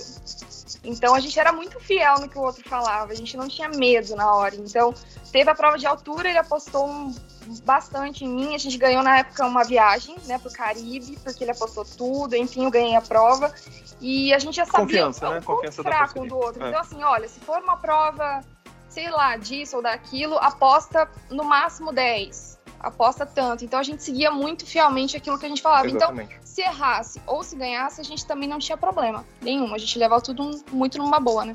Então 0.84 1.16
a 1.16 1.20
gente 1.20 1.40
era 1.40 1.54
muito 1.54 1.80
fiel 1.80 2.16
no 2.20 2.28
que 2.28 2.38
o 2.38 2.42
outro 2.42 2.68
falava, 2.68 3.12
a 3.12 3.16
gente 3.16 3.38
não 3.38 3.48
tinha 3.48 3.70
medo 3.70 4.16
na 4.16 4.34
hora. 4.34 4.56
Então, 4.56 4.94
teve 5.32 5.50
a 5.50 5.56
prova 5.56 5.78
de 5.78 5.86
altura, 5.86 6.28
ele 6.30 6.38
apostou 6.38 6.88
um- 6.90 7.16
bastante 7.64 8.26
em 8.26 8.30
mim. 8.30 8.56
A 8.56 8.58
gente 8.58 8.78
ganhou 8.78 9.04
na 9.04 9.20
época 9.20 9.46
uma 9.46 9.64
viagem, 9.64 10.16
né, 10.26 10.38
pro 10.38 10.52
Caribe, 10.52 11.18
porque 11.24 11.44
ele 11.44 11.52
apostou 11.52 11.86
tudo, 11.86 12.36
enfim, 12.36 12.66
eu 12.66 12.72
ganhei 12.72 12.96
a 12.96 13.02
prova. 13.02 13.54
E 14.02 14.34
a 14.34 14.40
gente 14.40 14.56
já 14.56 14.66
sabia 14.66 14.86
Confiança, 14.86 15.30
né? 15.30 15.36
ponto 15.36 15.46
Confiança 15.56 15.84
fraco 15.84 16.22
um 16.22 16.28
do 16.28 16.38
outro. 16.38 16.64
É. 16.64 16.70
Então, 16.70 16.82
assim, 16.82 17.04
olha, 17.04 17.28
se 17.28 17.40
for 17.40 17.62
uma 17.62 17.78
prova, 17.78 18.42
sei 18.90 19.10
lá, 19.10 19.38
disso 19.38 19.78
ou 19.78 19.82
daquilo, 19.82 20.38
aposta 20.38 21.10
no 21.30 21.44
máximo 21.44 21.94
10. 21.94 22.60
Aposta 22.84 23.26
tanto. 23.26 23.64
Então 23.64 23.80
a 23.80 23.84
gente 23.84 24.04
seguia 24.04 24.30
muito 24.30 24.66
fielmente 24.66 25.16
aquilo 25.16 25.40
que 25.40 25.46
a 25.46 25.50
gente 25.50 25.62
falava. 25.62 25.88
Então, 25.88 26.10
Exatamente. 26.12 26.38
se 26.44 26.62
errasse 26.62 27.22
ou 27.26 27.42
se 27.42 27.56
ganhasse, 27.56 28.02
a 28.02 28.04
gente 28.04 28.26
também 28.26 28.48
não 28.48 28.60
tinha 28.60 28.78
problema 28.78 29.26
nenhum. 29.42 29.74
A 29.74 29.78
gente 29.78 29.98
levava 29.98 30.22
tudo 30.22 30.52
muito 30.72 30.98
numa 30.98 31.20
boa, 31.20 31.46
né? 31.46 31.54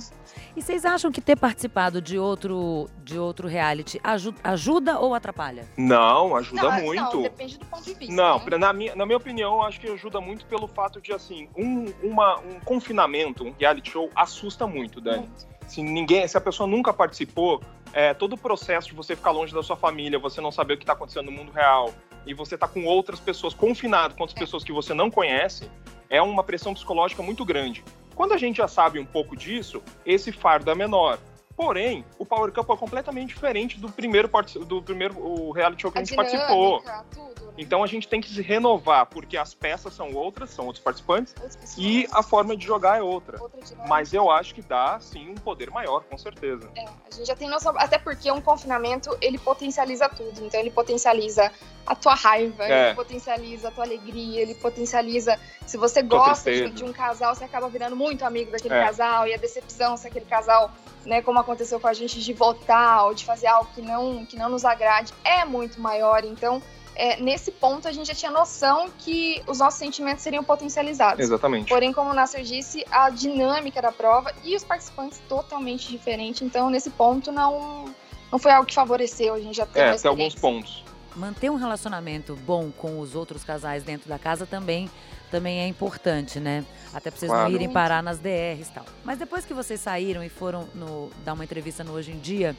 E 0.56 0.62
vocês 0.62 0.84
acham 0.86 1.12
que 1.12 1.20
ter 1.20 1.36
participado 1.36 2.00
de 2.00 2.18
outro, 2.18 2.88
de 3.04 3.18
outro 3.18 3.46
reality 3.46 4.00
aju- 4.02 4.34
ajuda 4.42 4.98
ou 4.98 5.14
atrapalha? 5.14 5.68
Não, 5.76 6.34
ajuda 6.34 6.62
não, 6.62 6.72
é- 6.72 6.82
muito. 6.82 7.02
Não, 7.16 7.22
depende 7.22 7.58
do 7.58 7.66
ponto 7.66 7.84
de 7.84 7.94
vista. 7.94 8.14
Não, 8.14 8.38
né? 8.44 8.56
na 8.58 8.72
minha, 8.72 8.96
na 8.96 9.04
minha 9.06 9.18
opinião, 9.18 9.54
eu 9.56 9.62
acho 9.62 9.78
que 9.78 9.88
ajuda 9.88 10.20
muito 10.20 10.46
pelo 10.46 10.66
fato 10.66 11.00
de, 11.00 11.12
assim, 11.12 11.48
um, 11.56 11.92
uma- 12.02 12.40
um 12.40 12.58
confinamento, 12.64 13.44
um 13.44 13.54
reality 13.58 13.90
show, 13.90 14.10
assusta 14.16 14.66
muito, 14.66 15.00
Dani. 15.00 15.18
Muito. 15.18 15.46
Se 15.68 15.82
ninguém, 15.82 16.26
se 16.26 16.36
a 16.36 16.40
pessoa 16.40 16.66
nunca 16.66 16.92
participou, 16.92 17.62
é, 17.92 18.12
todo 18.14 18.32
o 18.32 18.38
processo 18.38 18.88
de 18.88 18.94
você 18.94 19.14
ficar 19.14 19.30
longe 19.30 19.54
da 19.54 19.62
sua 19.62 19.76
família, 19.76 20.18
você 20.18 20.40
não 20.40 20.50
saber 20.50 20.74
o 20.74 20.76
que 20.78 20.82
está 20.82 20.94
acontecendo 20.94 21.26
no 21.26 21.32
mundo 21.32 21.52
real, 21.52 21.92
e 22.26 22.34
você 22.34 22.58
tá 22.58 22.66
com 22.66 22.84
outras 22.84 23.20
pessoas, 23.20 23.54
confinado 23.54 24.14
com 24.14 24.22
outras 24.22 24.38
pessoas 24.38 24.64
que 24.64 24.72
você 24.72 24.92
não 24.94 25.10
conhece, 25.10 25.70
é 26.10 26.20
uma 26.20 26.42
pressão 26.42 26.74
psicológica 26.74 27.22
muito 27.22 27.44
grande. 27.44 27.84
Quando 28.14 28.32
a 28.32 28.38
gente 28.38 28.56
já 28.56 28.66
sabe 28.66 28.98
um 28.98 29.04
pouco 29.04 29.36
disso, 29.36 29.82
esse 30.04 30.32
fardo 30.32 30.70
é 30.70 30.74
menor. 30.74 31.18
Porém, 31.54 32.04
o 32.18 32.24
Power 32.24 32.52
Couple 32.52 32.74
é 32.74 32.78
completamente 32.78 33.28
diferente 33.28 33.78
do 33.78 33.90
primeiro, 33.90 34.30
do 34.66 34.82
primeiro 34.82 35.18
o 35.18 35.50
reality 35.50 35.82
show 35.82 35.92
que 35.92 35.98
a, 35.98 36.00
a 36.00 36.04
gente 36.04 36.16
dinâmica, 36.16 36.38
participou. 36.38 36.82
Tudo? 37.10 37.47
Então 37.58 37.82
a 37.82 37.86
gente 37.88 38.06
tem 38.06 38.20
que 38.20 38.32
se 38.32 38.40
renovar, 38.40 39.06
porque 39.06 39.36
as 39.36 39.52
peças 39.52 39.92
são 39.92 40.14
outras, 40.14 40.50
são 40.50 40.64
outros 40.64 40.82
participantes, 40.82 41.34
e 41.76 42.06
a 42.12 42.22
forma 42.22 42.56
de 42.56 42.64
jogar 42.64 42.98
é 42.98 43.02
outra. 43.02 43.42
outra 43.42 43.60
Mas 43.88 44.14
eu 44.14 44.30
acho 44.30 44.54
que 44.54 44.62
dá, 44.62 44.98
sim, 45.00 45.30
um 45.30 45.34
poder 45.34 45.68
maior, 45.70 46.04
com 46.04 46.16
certeza. 46.16 46.70
É, 46.76 46.84
a 46.84 47.14
gente 47.14 47.26
já 47.26 47.34
tem 47.34 47.48
noção, 47.48 47.74
até 47.76 47.98
porque 47.98 48.30
um 48.30 48.40
confinamento, 48.40 49.10
ele 49.20 49.38
potencializa 49.38 50.08
tudo. 50.08 50.44
Então 50.44 50.60
ele 50.60 50.70
potencializa 50.70 51.50
a 51.84 51.94
tua 51.96 52.14
raiva, 52.14 52.64
é. 52.64 52.86
ele 52.86 52.94
potencializa 52.94 53.68
a 53.68 53.70
tua 53.72 53.84
alegria, 53.84 54.40
ele 54.40 54.54
potencializa. 54.54 55.38
Se 55.66 55.76
você 55.76 56.00
gosta 56.00 56.50
de, 56.52 56.70
de, 56.70 56.84
um 56.84 56.92
casal, 56.92 57.34
você 57.34 57.44
acaba 57.44 57.68
virando 57.68 57.96
muito 57.96 58.24
amigo 58.24 58.52
daquele 58.52 58.74
é. 58.74 58.84
casal, 58.84 59.26
e 59.26 59.34
a 59.34 59.36
decepção 59.36 59.96
se 59.96 60.06
aquele 60.06 60.26
casal, 60.26 60.70
né, 61.04 61.22
como 61.22 61.40
aconteceu 61.40 61.80
com 61.80 61.88
a 61.88 61.92
gente, 61.92 62.22
de 62.22 62.32
votar 62.32 63.06
ou 63.06 63.14
de 63.14 63.24
fazer 63.24 63.48
algo 63.48 63.68
que 63.74 63.82
não, 63.82 64.24
que 64.24 64.36
não 64.36 64.48
nos 64.48 64.64
agrade, 64.64 65.12
é 65.24 65.44
muito 65.44 65.80
maior. 65.80 66.24
Então 66.24 66.62
é, 66.98 67.20
nesse 67.22 67.52
ponto 67.52 67.86
a 67.86 67.92
gente 67.92 68.08
já 68.08 68.14
tinha 68.14 68.30
noção 68.30 68.90
que 68.98 69.40
os 69.46 69.60
nossos 69.60 69.78
sentimentos 69.78 70.20
seriam 70.24 70.42
potencializados. 70.42 71.20
Exatamente. 71.20 71.68
Porém, 71.68 71.92
como 71.92 72.10
o 72.10 72.12
Nasser 72.12 72.42
disse, 72.42 72.84
a 72.90 73.08
dinâmica 73.08 73.80
da 73.80 73.92
prova 73.92 74.34
e 74.42 74.56
os 74.56 74.64
participantes 74.64 75.22
totalmente 75.28 75.88
diferentes. 75.88 76.42
Então, 76.42 76.68
nesse 76.68 76.90
ponto, 76.90 77.30
não, 77.30 77.84
não 78.32 78.38
foi 78.40 78.50
algo 78.50 78.66
que 78.66 78.74
favoreceu. 78.74 79.34
A 79.34 79.40
gente 79.40 79.56
já 79.56 79.64
tem. 79.64 79.80
É, 79.80 79.96
tem 79.96 80.08
alguns 80.08 80.34
pontos. 80.34 80.84
Manter 81.14 81.50
um 81.50 81.54
relacionamento 81.54 82.34
bom 82.34 82.72
com 82.72 82.98
os 82.98 83.14
outros 83.14 83.44
casais 83.44 83.84
dentro 83.84 84.08
da 84.08 84.18
casa 84.18 84.44
também, 84.44 84.90
também 85.30 85.60
é 85.60 85.68
importante, 85.68 86.40
né? 86.40 86.64
Até 86.92 87.10
pra 87.12 87.18
vocês 87.20 87.30
claro. 87.30 87.48
não 87.48 87.54
irem 87.54 87.68
parar 87.68 88.02
nas 88.02 88.18
DRs 88.18 88.68
e 88.68 88.72
tal. 88.72 88.84
Mas 89.04 89.18
depois 89.18 89.44
que 89.44 89.54
vocês 89.54 89.80
saíram 89.80 90.22
e 90.24 90.28
foram 90.28 90.68
no, 90.74 91.10
dar 91.24 91.34
uma 91.34 91.44
entrevista 91.44 91.84
no 91.84 91.92
Hoje 91.92 92.10
em 92.10 92.18
Dia, 92.18 92.56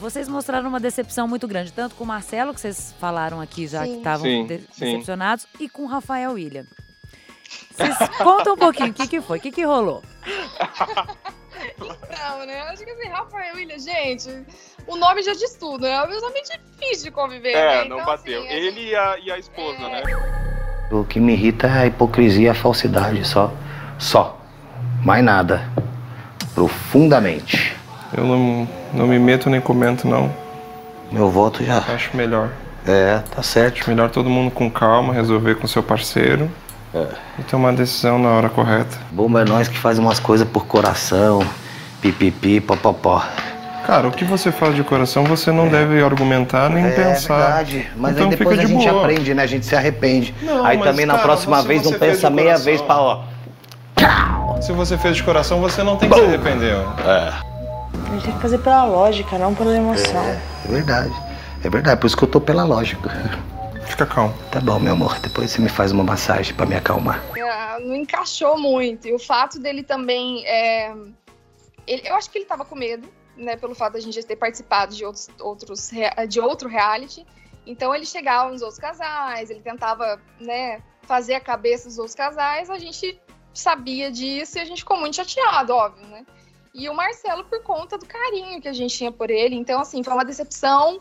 vocês 0.00 0.28
mostraram 0.28 0.68
uma 0.68 0.80
decepção 0.80 1.28
muito 1.28 1.46
grande, 1.46 1.72
tanto 1.72 1.94
com 1.94 2.04
o 2.04 2.06
Marcelo, 2.06 2.54
que 2.54 2.60
vocês 2.60 2.94
falaram 2.98 3.40
aqui 3.40 3.66
já 3.66 3.84
sim. 3.84 3.92
que 3.92 3.98
estavam 3.98 4.26
de 4.26 4.58
decepcionados, 4.58 5.46
e 5.58 5.68
com 5.68 5.82
o 5.82 5.86
Rafael 5.86 6.32
William. 6.32 6.64
Vocês 7.70 7.96
contam 8.18 8.54
um 8.54 8.56
pouquinho 8.56 8.90
o 8.90 8.94
que, 8.94 9.06
que 9.06 9.20
foi, 9.20 9.38
o 9.38 9.40
que, 9.40 9.50
que 9.50 9.62
rolou? 9.62 10.02
então, 11.76 12.46
né? 12.46 12.62
Acho 12.62 12.84
que 12.84 12.90
assim, 12.90 13.08
Rafael 13.08 13.54
William, 13.54 13.78
gente, 13.78 14.44
o 14.86 14.96
nome 14.96 15.22
já 15.22 15.34
diz 15.34 15.54
tudo, 15.56 15.82
né? 15.82 15.90
É 15.90 16.02
obviamente 16.02 16.58
difícil 16.58 17.04
de 17.04 17.10
conviver. 17.10 17.52
É, 17.52 17.82
né? 17.82 17.88
não 17.88 17.96
então, 17.96 18.06
bateu. 18.06 18.42
Assim, 18.42 18.52
Ele 18.52 18.88
e 18.88 18.96
a, 18.96 19.18
e 19.18 19.30
a 19.30 19.38
esposa, 19.38 19.82
é... 19.82 19.90
né? 19.90 20.02
O 20.90 21.04
que 21.04 21.20
me 21.20 21.34
irrita 21.34 21.66
é 21.68 21.82
a 21.82 21.86
hipocrisia 21.86 22.46
e 22.46 22.48
a 22.48 22.54
falsidade, 22.54 23.24
só. 23.24 23.52
Só. 23.98 24.40
Mais 25.04 25.22
nada. 25.22 25.70
Profundamente. 26.54 27.79
Eu 28.16 28.24
não, 28.24 28.68
não 28.92 29.06
me 29.06 29.18
meto 29.18 29.48
nem 29.48 29.60
comento, 29.60 30.08
não. 30.08 30.30
Meu 31.10 31.30
voto 31.30 31.64
já. 31.64 31.78
Acho 31.78 32.16
melhor. 32.16 32.50
É, 32.86 33.20
tá 33.34 33.42
certo. 33.42 33.80
Acho 33.80 33.90
melhor 33.90 34.10
todo 34.10 34.28
mundo 34.28 34.50
com 34.50 34.70
calma, 34.70 35.12
resolver 35.12 35.56
com 35.56 35.66
seu 35.66 35.82
parceiro. 35.82 36.50
É. 36.94 37.06
E 37.38 37.42
tomar 37.44 37.70
a 37.70 37.72
decisão 37.72 38.18
na 38.18 38.30
hora 38.30 38.48
correta. 38.48 38.98
Bom 39.12 39.38
é 39.38 39.44
nós 39.44 39.68
que 39.68 39.78
faz 39.78 39.98
umas 39.98 40.18
coisas 40.18 40.48
por 40.48 40.66
coração, 40.66 41.40
pipipi, 42.00 42.60
popopó. 42.60 43.24
Cara, 43.86 44.08
o 44.08 44.12
que 44.12 44.24
você 44.24 44.52
faz 44.52 44.74
de 44.74 44.82
coração 44.82 45.24
você 45.24 45.50
não 45.50 45.66
é. 45.66 45.70
deve 45.70 46.02
argumentar 46.02 46.68
nem 46.68 46.84
é, 46.84 46.90
pensar. 46.90 47.34
É 47.34 47.38
verdade, 47.38 47.90
mas 47.96 48.12
então 48.12 48.30
aí 48.30 48.36
depois 48.36 48.58
a 48.58 48.64
gente 48.64 48.88
boa. 48.88 49.02
aprende, 49.02 49.34
né? 49.34 49.42
A 49.42 49.46
gente 49.46 49.66
se 49.66 49.74
arrepende. 49.74 50.34
Não, 50.42 50.64
aí 50.64 50.78
também 50.78 51.06
na 51.06 51.14
cara, 51.14 51.26
próxima 51.26 51.62
vez 51.62 51.84
não 51.84 51.92
pensa 51.92 52.28
meia 52.28 52.58
vez 52.58 52.80
pra 52.82 53.00
ó. 53.00 53.22
Se 54.60 54.72
você 54.72 54.98
fez 54.98 55.16
de 55.16 55.22
coração, 55.22 55.60
você 55.60 55.82
não 55.82 55.96
tem 55.96 56.08
que 56.08 56.14
Bum. 56.14 56.22
se 56.22 56.34
arrepender. 56.34 56.76
É. 57.06 57.49
A 58.10 58.14
gente 58.14 58.24
tem 58.24 58.34
que 58.34 58.42
fazer 58.42 58.58
pela 58.58 58.84
lógica, 58.86 59.38
não 59.38 59.54
pela 59.54 59.72
emoção. 59.72 60.20
É, 60.24 60.42
é 60.64 60.68
verdade. 60.68 61.14
É 61.62 61.70
verdade, 61.70 62.00
por 62.00 62.08
isso 62.08 62.16
que 62.16 62.24
eu 62.24 62.28
tô 62.28 62.40
pela 62.40 62.64
lógica. 62.64 63.08
Fica 63.86 64.04
calmo. 64.04 64.34
Tá 64.50 64.60
bom, 64.60 64.80
meu 64.80 64.94
amor. 64.94 65.16
Depois 65.20 65.52
você 65.52 65.60
me 65.60 65.68
faz 65.68 65.92
uma 65.92 66.02
massagem 66.02 66.52
para 66.52 66.66
me 66.66 66.74
acalmar. 66.74 67.22
É, 67.36 67.78
não 67.78 67.94
encaixou 67.94 68.58
muito. 68.58 69.06
E 69.06 69.14
o 69.14 69.18
fato 69.18 69.60
dele 69.60 69.84
também. 69.84 70.44
É... 70.44 70.92
Ele, 71.86 72.02
eu 72.04 72.16
acho 72.16 72.28
que 72.28 72.38
ele 72.38 72.46
tava 72.46 72.64
com 72.64 72.74
medo, 72.74 73.08
né? 73.36 73.54
Pelo 73.56 73.76
fato 73.76 73.92
da 73.92 74.00
gente 74.00 74.20
ter 74.24 74.34
participado 74.34 74.92
de 74.92 75.04
outros, 75.04 75.28
outros 75.38 75.90
de 76.28 76.40
outro 76.40 76.68
reality. 76.68 77.24
Então 77.64 77.94
ele 77.94 78.06
chegava 78.06 78.50
nos 78.50 78.60
outros 78.60 78.80
casais, 78.80 79.50
ele 79.50 79.60
tentava, 79.60 80.20
né, 80.40 80.82
fazer 81.02 81.34
a 81.34 81.40
cabeça 81.40 81.88
dos 81.88 81.98
outros 81.98 82.16
casais. 82.16 82.68
A 82.68 82.78
gente 82.78 83.20
sabia 83.54 84.10
disso 84.10 84.58
e 84.58 84.60
a 84.60 84.64
gente 84.64 84.78
ficou 84.78 84.96
muito 84.96 85.14
chateado, 85.14 85.72
óbvio, 85.74 86.06
né? 86.08 86.24
E 86.74 86.88
o 86.88 86.94
Marcelo 86.94 87.44
por 87.44 87.62
conta 87.62 87.98
do 87.98 88.06
carinho 88.06 88.60
que 88.60 88.68
a 88.68 88.72
gente 88.72 88.96
tinha 88.96 89.12
por 89.12 89.30
ele. 89.30 89.56
Então, 89.56 89.80
assim, 89.80 90.02
foi 90.02 90.12
uma 90.12 90.24
decepção 90.24 91.00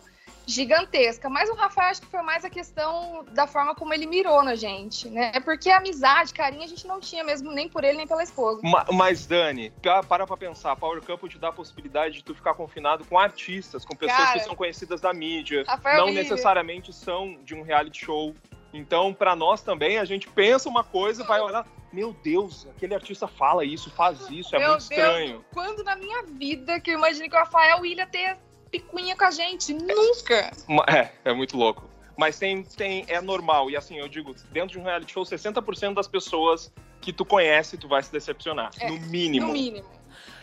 gigantesca. 0.49 1.29
Mas 1.29 1.49
o 1.49 1.53
Rafael 1.53 1.89
acho 1.89 2.01
que 2.01 2.07
foi 2.07 2.21
mais 2.21 2.43
a 2.43 2.49
questão 2.49 3.23
da 3.31 3.45
forma 3.45 3.75
como 3.75 3.93
ele 3.93 4.05
mirou 4.05 4.43
na 4.43 4.55
gente, 4.55 5.07
né? 5.09 5.31
É 5.33 5.39
porque 5.39 5.69
amizade, 5.69 6.33
carinho 6.33 6.63
a 6.63 6.67
gente 6.67 6.87
não 6.87 6.99
tinha 6.99 7.23
mesmo 7.23 7.51
nem 7.51 7.69
por 7.69 7.83
ele 7.83 7.97
nem 7.97 8.07
pela 8.07 8.23
esposa. 8.23 8.61
Mas, 8.91 9.25
Dani, 9.25 9.71
para 10.07 10.25
pra 10.25 10.35
pensar, 10.35 10.75
Power 10.75 11.01
Couple 11.01 11.29
te 11.29 11.37
dá 11.37 11.49
a 11.49 11.53
possibilidade 11.53 12.15
de 12.15 12.23
tu 12.23 12.33
ficar 12.33 12.55
confinado 12.55 13.05
com 13.05 13.17
artistas, 13.17 13.85
com 13.85 13.95
pessoas 13.95 14.19
Cara, 14.19 14.39
que 14.39 14.45
são 14.45 14.55
conhecidas 14.55 14.99
da 14.99 15.13
mídia, 15.13 15.63
Rafael 15.67 16.05
não 16.05 16.13
necessariamente 16.13 16.91
são 16.91 17.37
de 17.43 17.53
um 17.53 17.61
reality 17.61 18.05
show. 18.05 18.35
Então, 18.73 19.13
para 19.13 19.35
nós 19.35 19.61
também, 19.61 19.97
a 19.97 20.05
gente 20.05 20.27
pensa 20.27 20.69
uma 20.69 20.83
coisa, 20.83 21.23
vai 21.23 21.41
olhar, 21.41 21.65
meu 21.91 22.13
Deus, 22.23 22.67
aquele 22.75 22.93
artista 22.93 23.27
fala 23.27 23.65
isso, 23.65 23.89
faz 23.89 24.29
isso, 24.29 24.55
é 24.55 24.59
meu 24.59 24.69
muito 24.69 24.89
Deus, 24.89 24.99
estranho. 24.99 25.45
Quando 25.53 25.83
na 25.83 25.95
minha 25.95 26.23
vida 26.23 26.79
que 26.79 26.91
eu 26.91 26.97
imaginei 26.97 27.29
que 27.29 27.35
o 27.35 27.39
Rafael 27.39 27.85
ia 27.85 28.05
ter 28.05 28.37
picuinha 28.71 29.15
com 29.15 29.25
a 29.25 29.31
gente? 29.31 29.73
Nunca! 29.73 30.51
É, 30.87 31.11
é 31.25 31.33
muito 31.33 31.57
louco. 31.57 31.89
Mas 32.17 32.37
tem, 32.37 32.63
tem, 32.63 33.05
é 33.07 33.21
normal. 33.21 33.69
E 33.69 33.77
assim, 33.77 33.97
eu 33.97 34.07
digo, 34.07 34.35
dentro 34.51 34.71
de 34.71 34.79
um 34.79 34.83
reality 34.83 35.13
show, 35.13 35.23
60% 35.23 35.93
das 35.93 36.07
pessoas 36.07 36.71
que 36.99 37.13
tu 37.13 37.23
conhece, 37.23 37.77
tu 37.77 37.87
vai 37.87 38.03
se 38.03 38.11
decepcionar. 38.11 38.71
É, 38.79 38.89
no 38.89 38.99
mínimo. 38.99 39.47
No 39.47 39.53
mínimo. 39.53 39.89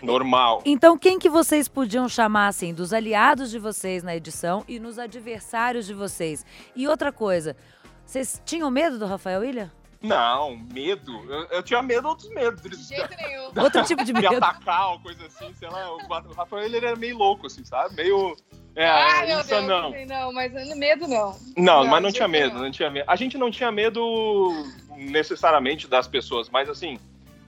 Normal. 0.02 0.62
Então, 0.64 0.96
quem 0.96 1.18
que 1.18 1.28
vocês 1.28 1.68
podiam 1.68 2.08
chamar, 2.08 2.48
assim, 2.48 2.72
dos 2.72 2.92
aliados 2.92 3.50
de 3.50 3.58
vocês 3.58 4.02
na 4.02 4.16
edição 4.16 4.64
e 4.66 4.78
nos 4.78 4.98
adversários 4.98 5.86
de 5.86 5.94
vocês? 5.94 6.44
E 6.74 6.88
outra 6.88 7.12
coisa, 7.12 7.56
vocês 8.04 8.40
tinham 8.44 8.70
medo 8.70 8.98
do 8.98 9.06
Rafael 9.06 9.44
Ilha? 9.44 9.72
Não, 10.02 10.56
medo. 10.56 11.12
Eu, 11.30 11.44
eu 11.46 11.62
tinha 11.62 11.82
medo 11.82 12.02
de 12.02 12.06
outros 12.08 12.28
medos. 12.30 12.62
De 12.62 12.76
jeito 12.76 13.16
nenhum. 13.16 13.50
Outro 13.62 13.84
tipo 13.84 14.04
de 14.04 14.12
medo. 14.12 14.28
De 14.28 14.36
atacar 14.36 14.92
ou 14.92 15.00
coisa 15.00 15.26
assim, 15.26 15.52
sei 15.54 15.68
lá. 15.68 15.90
O 15.92 16.32
Rafael 16.32 16.64
ele 16.64 16.76
era 16.76 16.94
meio 16.96 17.16
louco, 17.16 17.46
assim, 17.46 17.64
sabe? 17.64 17.94
Meio. 17.94 18.36
É, 18.74 18.86
ah, 18.88 19.24
meu 19.26 19.42
Deus, 19.42 19.64
não. 19.64 20.06
não, 20.06 20.32
mas 20.32 20.52
medo 20.76 21.08
não. 21.08 21.38
Não, 21.56 21.82
não 21.82 21.86
mas 21.86 22.02
não 22.02 22.12
tinha 22.12 22.28
medo, 22.28 22.54
não. 22.56 22.64
não 22.64 22.70
tinha 22.70 22.90
medo. 22.90 23.10
A 23.10 23.16
gente 23.16 23.38
não 23.38 23.50
tinha 23.50 23.72
medo 23.72 24.50
necessariamente 24.96 25.88
das 25.88 26.06
pessoas, 26.06 26.50
mas 26.50 26.68
assim, 26.68 26.98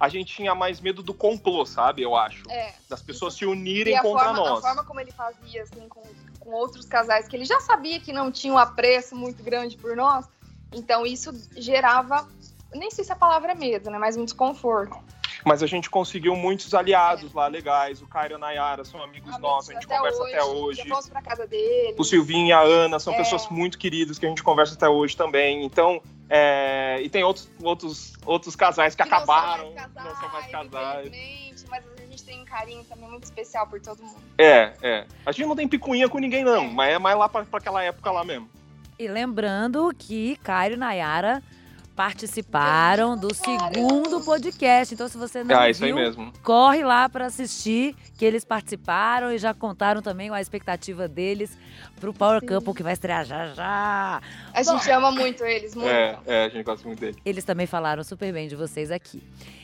a 0.00 0.09
gente 0.09 0.35
tinha 0.35 0.55
mais 0.55 0.81
medo 0.81 1.02
do 1.02 1.12
complô, 1.12 1.67
sabe? 1.67 2.02
Eu 2.02 2.14
acho. 2.14 2.43
É. 2.50 2.75
Das 2.88 3.02
pessoas 3.02 3.35
se 3.35 3.45
unirem 3.45 3.95
contra 4.00 4.26
forma, 4.26 4.38
nós. 4.38 4.59
A 4.59 4.69
forma 4.69 4.85
como 4.85 5.00
ele 5.00 5.11
fazia, 5.11 5.62
assim, 5.62 5.88
com, 5.88 6.02
com 6.38 6.50
outros 6.50 6.87
casais, 6.87 7.26
que 7.26 7.37
ele 7.37 7.45
já 7.45 7.61
sabia 7.61 8.00
que 8.00 8.12
não 8.12 8.31
tinha 8.31 8.52
um 8.52 8.59
apreço 8.59 9.17
muito 9.17 9.43
grande 9.43 9.76
por 9.76 9.97
nós, 9.97 10.26
então 10.72 11.06
isso 11.06 11.32
gerava 11.56 12.28
nem 12.75 12.90
sei 12.90 13.04
se 13.04 13.12
a 13.12 13.16
palavra 13.16 13.52
é 13.52 13.54
medo, 13.54 13.90
né? 13.90 13.98
Mas 13.98 14.16
um 14.16 14.25
desconforto. 14.25 14.96
Mas 15.44 15.62
a 15.62 15.66
gente 15.66 15.88
conseguiu 15.88 16.34
muitos 16.34 16.75
aliados 16.75 17.32
é. 17.32 17.37
lá 17.37 17.46
legais. 17.46 18.02
O 18.02 18.06
Caio 18.06 18.32
e 18.32 18.34
a 18.34 18.38
Nayara 18.38 18.84
são 18.84 19.02
amigos, 19.02 19.28
amigos 19.28 19.40
nossos, 19.40 19.70
a 19.70 19.75
gente 19.75 19.87
conversa 19.87 20.22
hoje, 20.22 20.34
até 20.34 20.44
hoje. 20.44 20.84
Já 20.87 21.02
pra 21.10 21.22
casa 21.22 21.46
dele. 21.46 21.94
O 21.96 22.04
Silvinho 22.04 22.48
e 22.48 22.52
a 22.52 22.60
Ana 22.60 22.98
são 22.98 23.14
é. 23.14 23.16
pessoas 23.16 23.48
muito 23.48 23.78
queridas 23.78 24.18
que 24.18 24.26
a 24.26 24.28
gente 24.28 24.42
conversa 24.42 24.75
até 24.75 24.88
hoje 24.88 25.16
também. 25.16 25.64
Então, 25.64 26.02
é... 26.28 27.00
e 27.00 27.08
tem 27.08 27.22
outros, 27.22 27.48
outros, 27.62 28.12
outros 28.26 28.56
casais 28.56 28.94
que, 28.94 29.02
que 29.02 29.08
acabaram. 29.08 29.72
Não 29.72 29.75
são 29.75 29.75
mais 29.75 29.94
casais, 29.94 30.04
não 30.04 30.20
são 30.20 30.28
mais 30.30 30.50
casais. 30.50 31.64
Mas 31.68 31.84
a 31.98 32.06
gente 32.06 32.25
tem 32.25 32.42
um 32.42 32.44
carinho 32.44 32.84
também 32.84 33.08
muito 33.08 33.25
especial 33.25 33.66
por 33.66 33.80
todo 33.80 34.02
mundo. 34.02 34.20
É, 34.37 34.72
é. 34.82 35.06
A 35.25 35.32
gente 35.32 35.46
não 35.46 35.56
tem 35.56 35.68
picuinha 35.68 36.08
com 36.08 36.18
ninguém, 36.18 36.44
não, 36.44 36.64
é. 36.64 36.68
mas 36.68 36.94
é 36.94 36.98
mais 36.98 37.16
lá 37.16 37.28
pra, 37.28 37.44
pra 37.44 37.58
aquela 37.58 37.82
época 37.82 38.10
lá 38.10 38.25
mesmo. 38.25 38.50
E 38.99 39.07
lembrando 39.07 39.95
que 39.97 40.37
Caio 40.43 40.75
e 40.75 40.76
Nayara 40.76 41.40
participaram 41.99 43.17
do 43.17 43.35
segundo 43.35 44.21
podcast. 44.21 44.95
Então, 44.95 45.09
se 45.09 45.19
você 45.19 45.43
não 45.43 45.57
ah, 45.57 45.71
viu, 45.73 45.97
mesmo. 45.97 46.33
corre 46.45 46.85
lá 46.85 47.09
para 47.09 47.26
assistir, 47.26 47.95
que 48.17 48.25
eles 48.25 48.45
participaram 48.45 49.33
e 49.33 49.38
já 49.38 49.52
contaram 49.52 50.00
também 50.00 50.31
a 50.31 50.40
expectativa 50.40 51.09
deles 51.09 51.59
pro 52.00 52.12
Power 52.12 52.40
Sim. 52.40 52.47
Couple, 52.47 52.75
que 52.75 52.85
vai 52.85 52.93
estrear 52.93 53.25
já 53.25 53.49
já. 53.49 54.21
A 54.52 54.62
Bom, 54.62 54.78
gente 54.78 54.90
ama 54.93 55.11
muito 55.11 55.45
eles, 55.45 55.75
muito. 55.75 55.90
É, 55.90 56.19
é, 56.26 56.45
a 56.45 56.49
gente 56.49 56.64
gosta 56.64 56.87
muito 56.87 57.00
deles. 57.00 57.17
Eles 57.25 57.43
também 57.43 57.67
falaram 57.67 58.05
super 58.05 58.33
bem 58.33 58.47
de 58.47 58.55
vocês 58.55 58.93
aqui. 58.93 59.21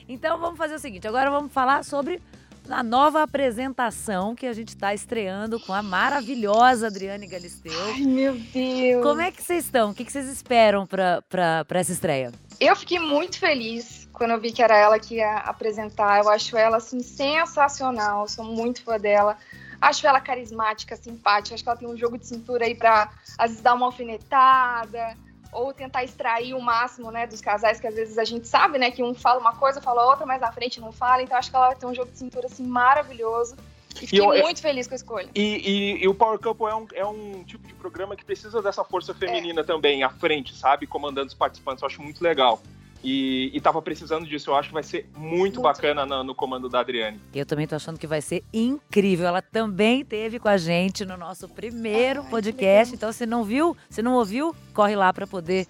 Então, 0.09 0.37
vamos 0.39 0.59
fazer 0.59 0.75
o 0.75 0.79
seguinte, 0.81 1.07
agora 1.07 1.31
vamos 1.31 1.53
falar 1.53 1.85
sobre 1.85 2.21
a 2.69 2.83
nova 2.83 3.23
apresentação 3.23 4.35
que 4.35 4.47
a 4.47 4.53
gente 4.53 4.71
está 4.71 4.95
estreando 4.95 5.61
com 5.61 5.73
a 5.73 5.83
maravilhosa 5.83 6.87
Adriane 6.87 7.27
Galisteu. 7.27 7.73
Ai, 7.87 8.01
meu 8.01 8.35
Deus! 8.35 9.03
Como 9.03 9.21
é 9.21 9.31
que 9.31 9.43
vocês 9.43 9.65
estão? 9.65 9.91
O 9.91 9.95
que 9.95 10.05
vocês 10.11 10.27
esperam 10.27 10.87
para 10.87 11.67
essa 11.71 11.93
estreia? 11.93 12.33
Eu 12.61 12.75
fiquei 12.77 12.99
muito 12.99 13.39
feliz 13.39 14.09
quando 14.13 14.31
eu 14.31 14.41
vi 14.41 14.53
que 14.53 14.63
era 14.63 14.77
ela 14.77 14.99
que 14.99 15.17
ia 15.17 15.39
apresentar. 15.39 16.23
Eu 16.23 16.31
acho 16.31 16.57
ela 16.57 16.79
assim 16.79 17.01
sensacional, 17.01 18.29
sou 18.29 18.45
muito 18.45 18.83
fã 18.83 18.99
dela. 18.99 19.37
Acho 19.81 20.07
ela 20.07 20.21
carismática, 20.21 20.97
simpática. 20.97 21.55
Acho 21.55 21.63
que 21.63 21.69
ela 21.69 21.79
tem 21.79 21.89
um 21.89 21.97
jogo 21.97 22.17
de 22.17 22.27
cintura 22.27 22.65
aí 22.65 22.75
para 22.75 23.11
às 23.37 23.51
vezes 23.51 23.63
dar 23.63 23.75
uma 23.75 23.87
alfinetada 23.87 25.17
ou 25.55 25.73
tentar 25.73 26.05
extrair 26.05 26.55
o 26.55 26.61
máximo, 26.61 27.11
né, 27.11 27.27
dos 27.27 27.41
casais 27.41 27.81
que 27.81 27.87
às 27.87 27.95
vezes 27.95 28.19
a 28.19 28.25
gente 28.25 28.47
sabe, 28.47 28.79
né, 28.79 28.91
que 28.91 29.03
um 29.03 29.15
fala 29.15 29.41
uma 29.41 29.55
coisa, 29.55 29.81
fala 29.81 30.05
outra, 30.07 30.27
mas 30.27 30.41
na 30.41 30.53
frente 30.53 30.81
não 30.81 30.93
fala. 30.93 31.23
Então 31.23 31.37
acho 31.37 31.51
que 31.51 31.57
ela 31.57 31.75
tem 31.75 31.89
um 31.89 31.95
jogo 31.95 32.11
de 32.11 32.19
cintura 32.19 32.47
assim 32.47 32.65
maravilhoso. 32.65 33.57
E 33.97 34.07
fiquei 34.07 34.21
eu, 34.21 34.43
muito 34.43 34.61
feliz 34.61 34.87
com 34.89 34.95
a 34.95 34.97
escolha. 34.97 35.29
E, 35.35 35.41
e, 35.43 36.03
e, 36.03 36.09
o 36.09 36.15
Power 36.15 36.39
Couple 36.39 36.67
é 36.67 36.75
um, 36.75 36.87
é 36.95 37.07
um 37.07 37.45
tipo 37.45 37.67
de 37.67 37.75
programa 37.75 38.17
que 38.17 38.25
precisa 38.25 38.61
dessa 38.61 38.83
força 38.83 39.15
feminina 39.15 39.61
é. 39.61 39.65
também, 39.65 40.03
à 40.03 40.11
frente, 40.11 40.55
sabe? 40.55 40.87
Comandando 40.87 41.29
os 41.29 41.35
participantes. 41.35 41.81
Eu 41.81 41.87
acho 41.87 42.03
muito 42.03 42.23
legal. 42.23 42.61
E, 43.05 43.51
e 43.53 43.61
tava 43.61 43.83
precisando 43.83 44.27
disso. 44.27 44.51
Eu 44.51 44.57
acho 44.57 44.69
que 44.69 44.75
vai 44.75 44.83
ser 44.83 45.07
muito, 45.15 45.35
muito 45.37 45.61
bacana 45.61 46.07
no, 46.07 46.25
no, 46.25 46.35
comando 46.35 46.69
da 46.71 46.81
Adriane. 46.81 47.21
Eu 47.35 47.45
também 47.45 47.67
tô 47.67 47.77
achando 47.77 47.99
que 47.99 48.07
vai 48.07 48.23
ser 48.23 48.43
incrível. 48.53 49.27
Ela 49.27 49.43
também 49.43 50.03
teve 50.05 50.39
com 50.39 50.49
a 50.49 50.57
gente 50.57 51.05
no 51.05 51.17
nosso 51.17 51.47
primeiro 51.47 52.23
Ai, 52.23 52.31
podcast. 52.31 52.95
Então, 52.95 53.13
se 53.13 53.27
não 53.27 53.45
viu, 53.45 53.77
se 53.91 54.01
não 54.01 54.15
ouviu, 54.15 54.57
corre 54.73 54.97
lá 54.97 55.13
para 55.13 55.27
poder 55.27 55.67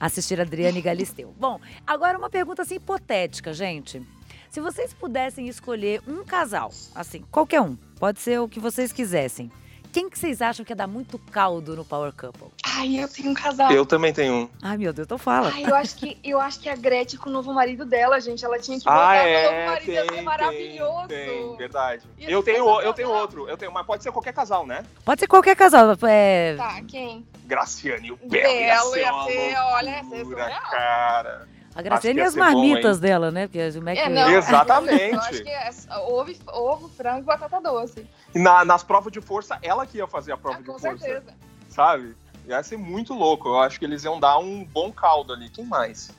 assistir 0.00 0.40
a 0.40 0.42
Adriane 0.42 0.80
Galisteu. 0.80 1.34
Bom, 1.38 1.60
agora 1.86 2.16
uma 2.16 2.30
pergunta 2.30 2.62
assim 2.62 2.76
hipotética, 2.76 3.52
gente. 3.52 4.02
Se 4.48 4.60
vocês 4.60 4.92
pudessem 4.94 5.46
escolher 5.46 6.00
um 6.08 6.24
casal, 6.24 6.72
assim, 6.94 7.22
qualquer 7.30 7.60
um, 7.60 7.76
pode 7.98 8.18
ser 8.20 8.40
o 8.40 8.48
que 8.48 8.58
vocês 8.58 8.90
quisessem. 8.90 9.50
Quem 9.92 10.08
que 10.08 10.18
vocês 10.18 10.40
acham 10.40 10.64
que 10.64 10.72
ia 10.72 10.76
dar 10.76 10.86
muito 10.86 11.18
caldo 11.18 11.74
no 11.74 11.84
Power 11.84 12.12
Couple? 12.12 12.48
Ai, 12.64 13.02
eu 13.02 13.08
tenho 13.08 13.30
um 13.30 13.34
casal. 13.34 13.72
Eu 13.72 13.84
também 13.84 14.12
tenho 14.12 14.32
um. 14.32 14.48
Ai, 14.62 14.76
meu 14.76 14.92
Deus, 14.92 15.06
então 15.06 15.18
fala. 15.18 15.50
Ai, 15.52 15.64
eu 15.64 15.74
acho 15.74 15.96
que, 15.96 16.16
eu 16.22 16.40
acho 16.40 16.60
que 16.60 16.68
a 16.68 16.76
Gretchen 16.76 17.18
com 17.18 17.28
o 17.28 17.32
novo 17.32 17.52
marido 17.52 17.84
dela, 17.84 18.20
gente, 18.20 18.44
ela 18.44 18.58
tinha 18.58 18.78
que 18.78 18.84
voltar 18.84 19.10
ah, 19.10 19.16
é, 19.16 19.42
com 19.42 19.50
o 19.50 19.56
novo 19.56 19.66
marido, 19.66 19.86
tem, 19.86 19.94
ia 19.94 20.14
ser 20.14 20.22
maravilhoso. 20.22 21.08
Tem, 21.08 21.26
tem 21.26 21.56
verdade. 21.56 22.02
eu 22.18 22.42
tenho, 22.42 22.80
eu 22.80 22.92
tenho 22.94 23.10
outro, 23.10 23.48
eu 23.48 23.56
tenho, 23.56 23.72
mas 23.72 23.84
pode 23.84 24.02
ser 24.02 24.12
qualquer 24.12 24.32
casal, 24.32 24.66
né? 24.66 24.84
Pode 25.04 25.20
ser 25.20 25.26
qualquer 25.26 25.56
casal. 25.56 25.96
É... 26.02 26.54
Tá, 26.56 26.80
quem? 26.86 27.26
Graciane, 27.44 28.12
o 28.12 28.16
Belo, 28.16 28.30
Belo 28.30 28.96
ia 28.96 29.24
ser, 29.24 29.56
olha, 29.56 29.90
ia 29.90 30.04
ser 30.04 30.60
cara. 30.70 31.48
A 31.80 31.82
Graciane 31.82 32.20
e 32.20 32.22
as 32.22 32.34
marmitas 32.34 32.98
bom, 32.98 33.02
dela, 33.02 33.30
né? 33.30 33.46
Porque 33.46 33.58
é 33.58 33.70
que... 33.70 33.78
É, 33.78 34.08
não, 34.08 34.30
Exatamente. 34.30 35.14
Eu 35.14 35.20
acho 35.20 35.42
que 35.42 35.48
é 35.48 35.70
ovo, 36.06 36.32
ovo, 36.48 36.88
frango 36.90 37.20
e 37.20 37.22
batata 37.22 37.58
doce. 37.60 38.06
E 38.34 38.38
na, 38.38 38.66
nas 38.66 38.82
provas 38.82 39.10
de 39.10 39.20
força, 39.20 39.58
ela 39.62 39.86
que 39.86 39.96
ia 39.96 40.06
fazer 40.06 40.32
a 40.32 40.36
prova 40.36 40.58
ah, 40.58 40.60
de 40.60 40.66
com 40.66 40.72
força. 40.72 40.90
Com 40.90 40.98
certeza. 40.98 41.34
Sabe? 41.70 42.14
Ia 42.46 42.62
ser 42.62 42.76
muito 42.76 43.14
louco. 43.14 43.48
Eu 43.48 43.60
acho 43.60 43.78
que 43.78 43.84
eles 43.86 44.04
iam 44.04 44.20
dar 44.20 44.38
um 44.38 44.62
bom 44.62 44.92
caldo 44.92 45.32
ali. 45.32 45.48
Quem 45.48 45.64
mais? 45.64 46.10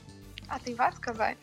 Ah, 0.50 0.58
tem 0.58 0.74
vários 0.74 1.00
casais. 1.00 1.38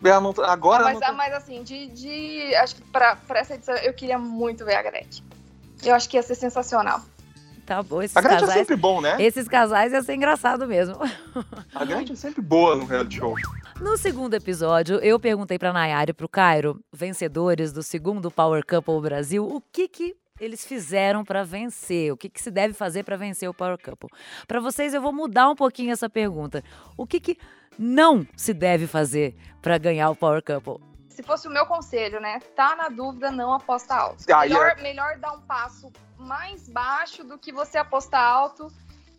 Não, 0.00 0.34
agora. 0.44 0.82
Ah, 0.82 0.92
mas, 0.94 1.00
não... 1.00 1.14
mas 1.14 1.34
assim, 1.34 1.62
de, 1.62 1.88
de. 1.88 2.54
Acho 2.54 2.76
que 2.76 2.82
pra, 2.84 3.16
pra 3.16 3.40
essa 3.40 3.54
edição 3.54 3.74
eu 3.76 3.92
queria 3.92 4.18
muito 4.18 4.64
ver 4.64 4.76
a 4.76 4.82
Gretchen. 4.82 5.24
Eu 5.84 5.94
acho 5.94 6.08
que 6.08 6.16
ia 6.16 6.22
ser 6.22 6.34
sensacional. 6.34 7.02
Tá 7.64 7.82
bom, 7.82 8.02
esses 8.02 8.16
a 8.16 8.20
Gretchen 8.20 8.38
é 8.38 8.40
casais, 8.40 8.56
é 8.56 8.60
sempre 8.60 8.76
bom, 8.76 9.00
né? 9.00 9.16
Esses 9.20 9.46
casais 9.46 9.92
ia 9.92 10.02
ser 10.02 10.14
engraçado 10.14 10.66
mesmo. 10.66 10.96
A 11.74 11.84
Gretchen 11.84 12.14
é 12.14 12.16
sempre 12.16 12.42
boa 12.42 12.74
no 12.74 12.84
reality 12.84 13.16
show. 13.16 13.34
No 13.80 13.96
segundo 13.96 14.34
episódio, 14.34 14.96
eu 14.98 15.18
perguntei 15.18 15.58
para 15.58 15.72
Nayara 15.72 16.10
e 16.10 16.14
pro 16.14 16.28
Cairo, 16.28 16.80
vencedores 16.92 17.72
do 17.72 17.82
segundo 17.82 18.30
Power 18.30 18.64
Couple 18.66 19.00
Brasil, 19.00 19.44
o 19.44 19.60
que 19.60 19.88
que 19.88 20.16
eles 20.40 20.66
fizeram 20.66 21.24
para 21.24 21.44
vencer? 21.44 22.12
O 22.12 22.16
que, 22.16 22.28
que 22.28 22.42
se 22.42 22.50
deve 22.50 22.74
fazer 22.74 23.04
para 23.04 23.16
vencer 23.16 23.48
o 23.48 23.54
Power 23.54 23.78
Couple? 23.78 24.10
Para 24.46 24.60
vocês, 24.60 24.92
eu 24.92 25.00
vou 25.00 25.12
mudar 25.12 25.48
um 25.48 25.54
pouquinho 25.54 25.92
essa 25.92 26.10
pergunta. 26.10 26.64
O 26.96 27.06
que, 27.06 27.20
que 27.20 27.38
não 27.78 28.26
se 28.36 28.52
deve 28.52 28.86
fazer 28.86 29.36
para 29.60 29.78
ganhar 29.78 30.10
o 30.10 30.16
Power 30.16 30.42
Couple? 30.42 30.91
Se 31.12 31.22
fosse 31.22 31.46
o 31.46 31.50
meu 31.50 31.66
conselho, 31.66 32.20
né? 32.20 32.40
Tá 32.56 32.74
na 32.74 32.88
dúvida, 32.88 33.30
não 33.30 33.52
aposta 33.52 33.94
alto. 33.94 34.24
Ah, 34.32 34.40
melhor, 34.40 34.62
yeah. 34.62 34.82
melhor 34.82 35.18
dar 35.18 35.32
um 35.32 35.42
passo 35.42 35.92
mais 36.18 36.68
baixo 36.68 37.22
do 37.22 37.36
que 37.36 37.52
você 37.52 37.76
apostar 37.76 38.24
alto 38.24 38.72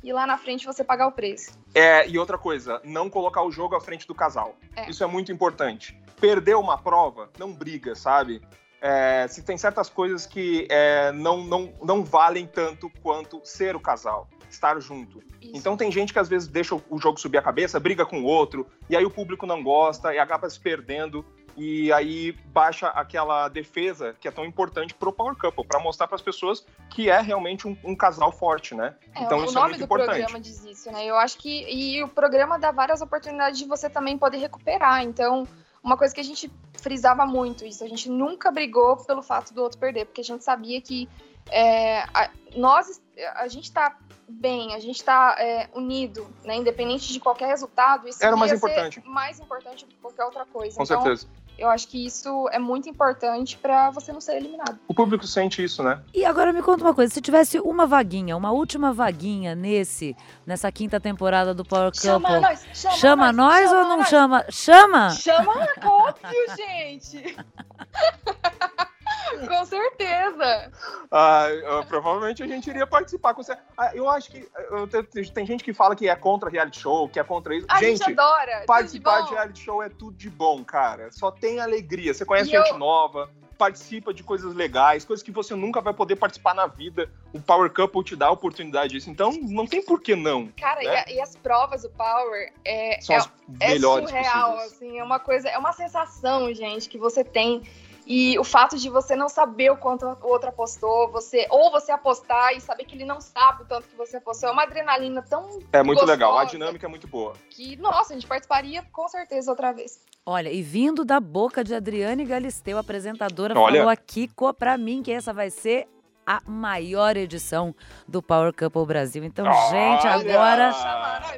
e 0.03 0.12
lá 0.12 0.25
na 0.25 0.35
frente 0.38 0.65
você 0.65 0.83
pagar 0.83 1.05
o 1.07 1.12
preço. 1.12 1.51
É, 1.75 2.07
e 2.07 2.17
outra 2.17 2.38
coisa, 2.38 2.81
não 2.83 3.12
colocar 3.12 3.43
o 3.43 3.51
jogo 3.51 3.75
à 3.75 3.81
frente 3.81 4.07
do 4.07 4.15
casal. 4.15 4.55
É. 4.75 4.89
Isso 4.89 5.03
é 5.03 5.07
muito 5.07 5.31
importante. 5.31 5.95
Perder 6.19 6.55
uma 6.55 6.79
prova, 6.79 7.29
não 7.38 7.53
briga, 7.53 7.93
sabe? 7.93 8.41
É, 8.81 9.27
se 9.29 9.43
tem 9.43 9.55
certas 9.55 9.88
coisas 9.88 10.25
que 10.25 10.67
é, 10.71 11.12
não, 11.12 11.43
não, 11.43 11.73
não 11.81 12.03
valem 12.03 12.47
tanto 12.47 12.89
quanto 13.03 13.39
ser 13.43 13.75
o 13.75 13.79
casal, 13.79 14.27
estar 14.50 14.79
junto. 14.79 15.19
Isso. 15.39 15.51
Então 15.55 15.77
tem 15.77 15.91
gente 15.91 16.12
que 16.12 16.19
às 16.19 16.27
vezes 16.27 16.47
deixa 16.47 16.75
o 16.75 16.97
jogo 16.97 17.19
subir 17.19 17.38
a 17.38 17.41
cabeça, 17.41 17.79
briga 17.79 18.03
com 18.03 18.21
o 18.21 18.25
outro, 18.25 18.67
e 18.89 18.97
aí 18.97 19.05
o 19.05 19.12
público 19.12 19.45
não 19.45 19.62
gosta 19.63 20.13
e 20.13 20.17
acaba 20.17 20.50
se 20.50 20.59
perdendo 20.59 21.23
e 21.55 21.91
aí 21.93 22.31
baixa 22.48 22.88
aquela 22.88 23.48
defesa 23.48 24.15
que 24.19 24.27
é 24.27 24.31
tão 24.31 24.45
importante 24.45 24.93
pro 24.93 25.13
Power 25.13 25.36
Couple, 25.36 25.65
para 25.65 25.79
mostrar 25.79 26.07
para 26.07 26.15
as 26.15 26.22
pessoas 26.22 26.65
que 26.89 27.10
é 27.10 27.19
realmente 27.22 27.67
um, 27.67 27.77
um 27.83 27.95
casal 27.95 28.32
forte, 28.32 28.73
né? 28.73 28.95
É, 29.15 29.23
então 29.23 29.43
isso 29.43 29.58
é 29.58 29.62
muito 29.62 29.84
importante. 29.84 30.08
O 30.08 30.12
nome 30.12 30.21
do 30.21 30.25
programa 30.27 30.39
diz 30.39 30.65
isso, 30.65 30.91
né? 30.91 31.06
Eu 31.06 31.15
acho 31.15 31.38
que 31.38 31.65
e 31.69 32.04
o 32.04 32.08
programa 32.08 32.58
dá 32.58 32.71
várias 32.71 33.01
oportunidades 33.01 33.60
de 33.60 33.65
você 33.65 33.89
também 33.89 34.17
poder 34.17 34.38
recuperar. 34.38 35.04
Então, 35.04 35.47
uma 35.84 35.97
coisa 35.97 36.13
que 36.13 36.21
a 36.21 36.23
gente 36.23 36.51
frisava 36.73 37.25
muito 37.25 37.65
isso, 37.65 37.84
a 37.84 37.88
gente 37.88 38.10
nunca 38.10 38.51
brigou 38.51 38.97
pelo 38.97 39.21
fato 39.21 39.54
do 39.54 39.62
outro 39.62 39.77
perder, 39.77 40.06
porque 40.06 40.21
a 40.21 40.23
gente 40.23 40.43
sabia 40.43 40.82
que 40.82 41.08
é, 41.51 41.99
a, 42.13 42.30
nós 42.56 43.01
a 43.36 43.47
gente 43.47 43.65
está 43.65 43.95
bem, 44.27 44.73
a 44.73 44.80
gente 44.80 44.95
está 44.95 45.36
é, 45.38 45.69
unido, 45.73 46.27
né? 46.43 46.56
Independente 46.56 47.12
de 47.12 47.19
qualquer 47.19 47.47
resultado, 47.47 48.08
isso 48.08 48.23
era 48.23 48.36
mais 48.36 48.51
importante. 48.51 49.01
mais 49.06 49.39
importante 49.39 49.86
do 49.86 49.91
que 49.91 49.97
qualquer 49.97 50.25
outra 50.25 50.45
coisa. 50.45 50.75
Com 50.75 50.84
então, 50.84 51.01
certeza. 51.01 51.27
Eu 51.63 51.69
acho 51.69 51.88
que 51.88 52.06
isso 52.06 52.49
é 52.52 52.60
muito 52.60 52.89
importante 52.89 53.58
para 53.58 53.89
você 53.89 54.12
não 54.12 54.19
ser 54.19 54.36
eliminado. 54.36 54.78
O 54.86 54.93
público 54.93 55.26
sente 55.26 55.63
isso, 55.63 55.82
né? 55.82 56.02
E 56.13 56.26
agora 56.26 56.52
me 56.52 56.62
conta 56.62 56.84
uma 56.84 56.93
coisa, 56.93 57.13
se 57.13 57.21
tivesse 57.21 57.58
uma 57.58 57.88
vaguinha, 57.88 58.36
uma 58.36 58.52
última 58.52 58.91
vaguinha 58.91 59.56
nesse 59.56 60.13
nessa 60.45 60.69
quinta 60.73 60.99
temporada 60.99 61.54
do 61.54 61.63
Power 61.63 61.86
Couple, 61.86 62.02
chama 62.02 62.39
nós, 62.41 62.65
chama, 62.73 62.95
chama 62.97 63.32
nós, 63.32 63.62
nós 63.62 63.69
chama 63.69 63.82
ou 63.82 63.88
não 63.88 63.97
nós. 63.99 64.08
chama? 64.10 64.45
Chama? 64.49 65.10
Chama, 65.12 65.67
óbvio, 65.86 66.45
gente. 66.58 67.38
Com 69.47 69.65
certeza. 69.65 70.71
Ah, 71.12 71.47
provavelmente 71.88 72.43
a 72.43 72.47
gente 72.47 72.69
iria 72.69 72.88
participar. 72.88 73.33
Com 73.33 73.43
você. 73.43 73.57
Ah, 73.77 73.91
eu 73.95 74.09
acho 74.09 74.31
que 74.31 74.47
eu, 74.71 74.88
tem 75.33 75.45
gente 75.45 75.63
que 75.63 75.73
fala 75.73 75.95
que 75.95 76.07
é 76.07 76.15
contra 76.15 76.49
reality 76.49 76.79
show, 76.79 77.07
que 77.07 77.19
é 77.19 77.23
contra 77.23 77.55
isso. 77.55 77.65
A 77.69 77.79
gente, 77.79 77.99
gente 77.99 78.12
adora. 78.12 78.63
Participar 78.65 79.21
de, 79.21 79.27
de, 79.27 79.33
reality 79.33 79.63
show 79.63 79.81
é 79.81 79.89
tudo 79.89 80.17
de 80.17 80.29
bom, 80.29 80.63
cara. 80.63 81.12
Só 81.12 81.31
tem 81.31 81.59
alegria. 81.59 82.13
Você 82.13 82.25
conhece 82.25 82.49
e 82.49 82.57
gente 82.57 82.71
eu... 82.71 82.77
nova, 82.77 83.29
participa 83.57 84.13
de 84.13 84.23
coisas 84.23 84.53
legais, 84.53 85.05
coisas 85.05 85.23
que 85.23 85.31
você 85.31 85.55
nunca 85.55 85.79
vai 85.79 85.93
poder 85.93 86.15
participar 86.15 86.53
na 86.53 86.67
vida. 86.67 87.09
O 87.31 87.39
Power 87.39 87.71
Couple 87.71 88.03
te 88.03 88.15
dá 88.15 88.27
a 88.27 88.31
oportunidade 88.31 88.93
disso. 88.93 89.09
Então, 89.09 89.31
não 89.31 89.65
tem 89.65 89.81
por 89.81 90.01
que 90.01 90.15
não. 90.15 90.47
Cara, 90.57 90.81
né? 90.81 90.86
e, 90.86 91.12
a, 91.12 91.15
e, 91.15 91.21
as 91.21 91.36
provas 91.36 91.83
do 91.83 91.89
Power 91.89 92.51
é, 92.65 92.99
São 93.01 93.15
é, 93.15 93.19
as 93.19 93.31
melhores 93.47 94.05
é 94.05 94.23
surreal, 94.23 94.51
possíveis. 94.51 94.73
assim. 94.73 94.99
É 94.99 95.03
uma 95.03 95.19
coisa, 95.19 95.49
é 95.49 95.57
uma 95.57 95.71
sensação, 95.71 96.53
gente, 96.53 96.89
que 96.89 96.97
você 96.97 97.23
tem 97.23 97.63
e 98.05 98.37
o 98.37 98.43
fato 98.43 98.77
de 98.77 98.89
você 98.89 99.15
não 99.15 99.29
saber 99.29 99.71
o 99.71 99.77
quanto 99.77 100.05
o 100.05 100.27
outro 100.27 100.49
apostou, 100.49 101.11
você 101.11 101.47
ou 101.49 101.71
você 101.71 101.91
apostar 101.91 102.55
e 102.55 102.61
saber 102.61 102.85
que 102.85 102.95
ele 102.95 103.05
não 103.05 103.21
sabe 103.21 103.63
o 103.63 103.65
tanto 103.65 103.87
que 103.87 103.95
você 103.95 104.17
apostou, 104.17 104.49
é 104.49 104.51
uma 104.51 104.63
adrenalina 104.63 105.21
tão 105.21 105.43
É 105.71 105.81
muito 105.81 105.99
gostosa, 105.99 106.11
legal, 106.11 106.37
a 106.37 106.45
dinâmica 106.45 106.85
é 106.85 106.89
muito 106.89 107.07
boa. 107.07 107.33
Que, 107.49 107.75
nossa, 107.77 108.13
a 108.13 108.15
gente 108.15 108.27
participaria 108.27 108.83
com 108.91 109.07
certeza 109.07 109.49
outra 109.49 109.71
vez. 109.71 109.99
Olha, 110.25 110.49
e 110.49 110.61
vindo 110.61 111.03
da 111.03 111.19
boca 111.19 111.63
de 111.63 111.75
Adriane 111.75 112.25
Galisteu, 112.25 112.77
apresentadora, 112.77 113.57
Olha. 113.57 113.77
falou 113.77 113.89
aqui 113.89 114.29
para 114.57 114.77
mim 114.77 115.01
que 115.01 115.11
essa 115.11 115.33
vai 115.33 115.49
ser 115.49 115.87
a 116.25 116.41
maior 116.47 117.17
edição 117.17 117.75
do 118.07 118.21
Power 118.21 118.53
Couple 118.53 118.85
Brasil. 118.85 119.23
Então, 119.23 119.45
Olha. 119.45 119.69
gente, 119.69 120.07
agora. 120.07 120.71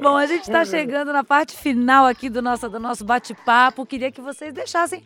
Bom, 0.00 0.16
a 0.16 0.26
gente 0.26 0.42
está 0.42 0.64
chegando 0.64 1.12
na 1.12 1.24
parte 1.24 1.56
final 1.56 2.06
aqui 2.06 2.28
do 2.28 2.42
nosso, 2.42 2.68
do 2.68 2.78
nosso 2.78 3.04
bate-papo. 3.04 3.86
Queria 3.86 4.12
que 4.12 4.20
vocês 4.20 4.52
deixassem 4.52 5.02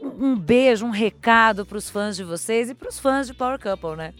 um 0.00 0.36
beijo, 0.36 0.86
um 0.86 0.90
recado 0.90 1.64
para 1.64 1.78
os 1.78 1.88
fãs 1.88 2.16
de 2.16 2.24
vocês 2.24 2.70
e 2.70 2.74
para 2.74 2.88
os 2.88 2.98
fãs 2.98 3.26
de 3.26 3.34
Power 3.34 3.58
Couple, 3.58 3.96
né? 3.96 4.14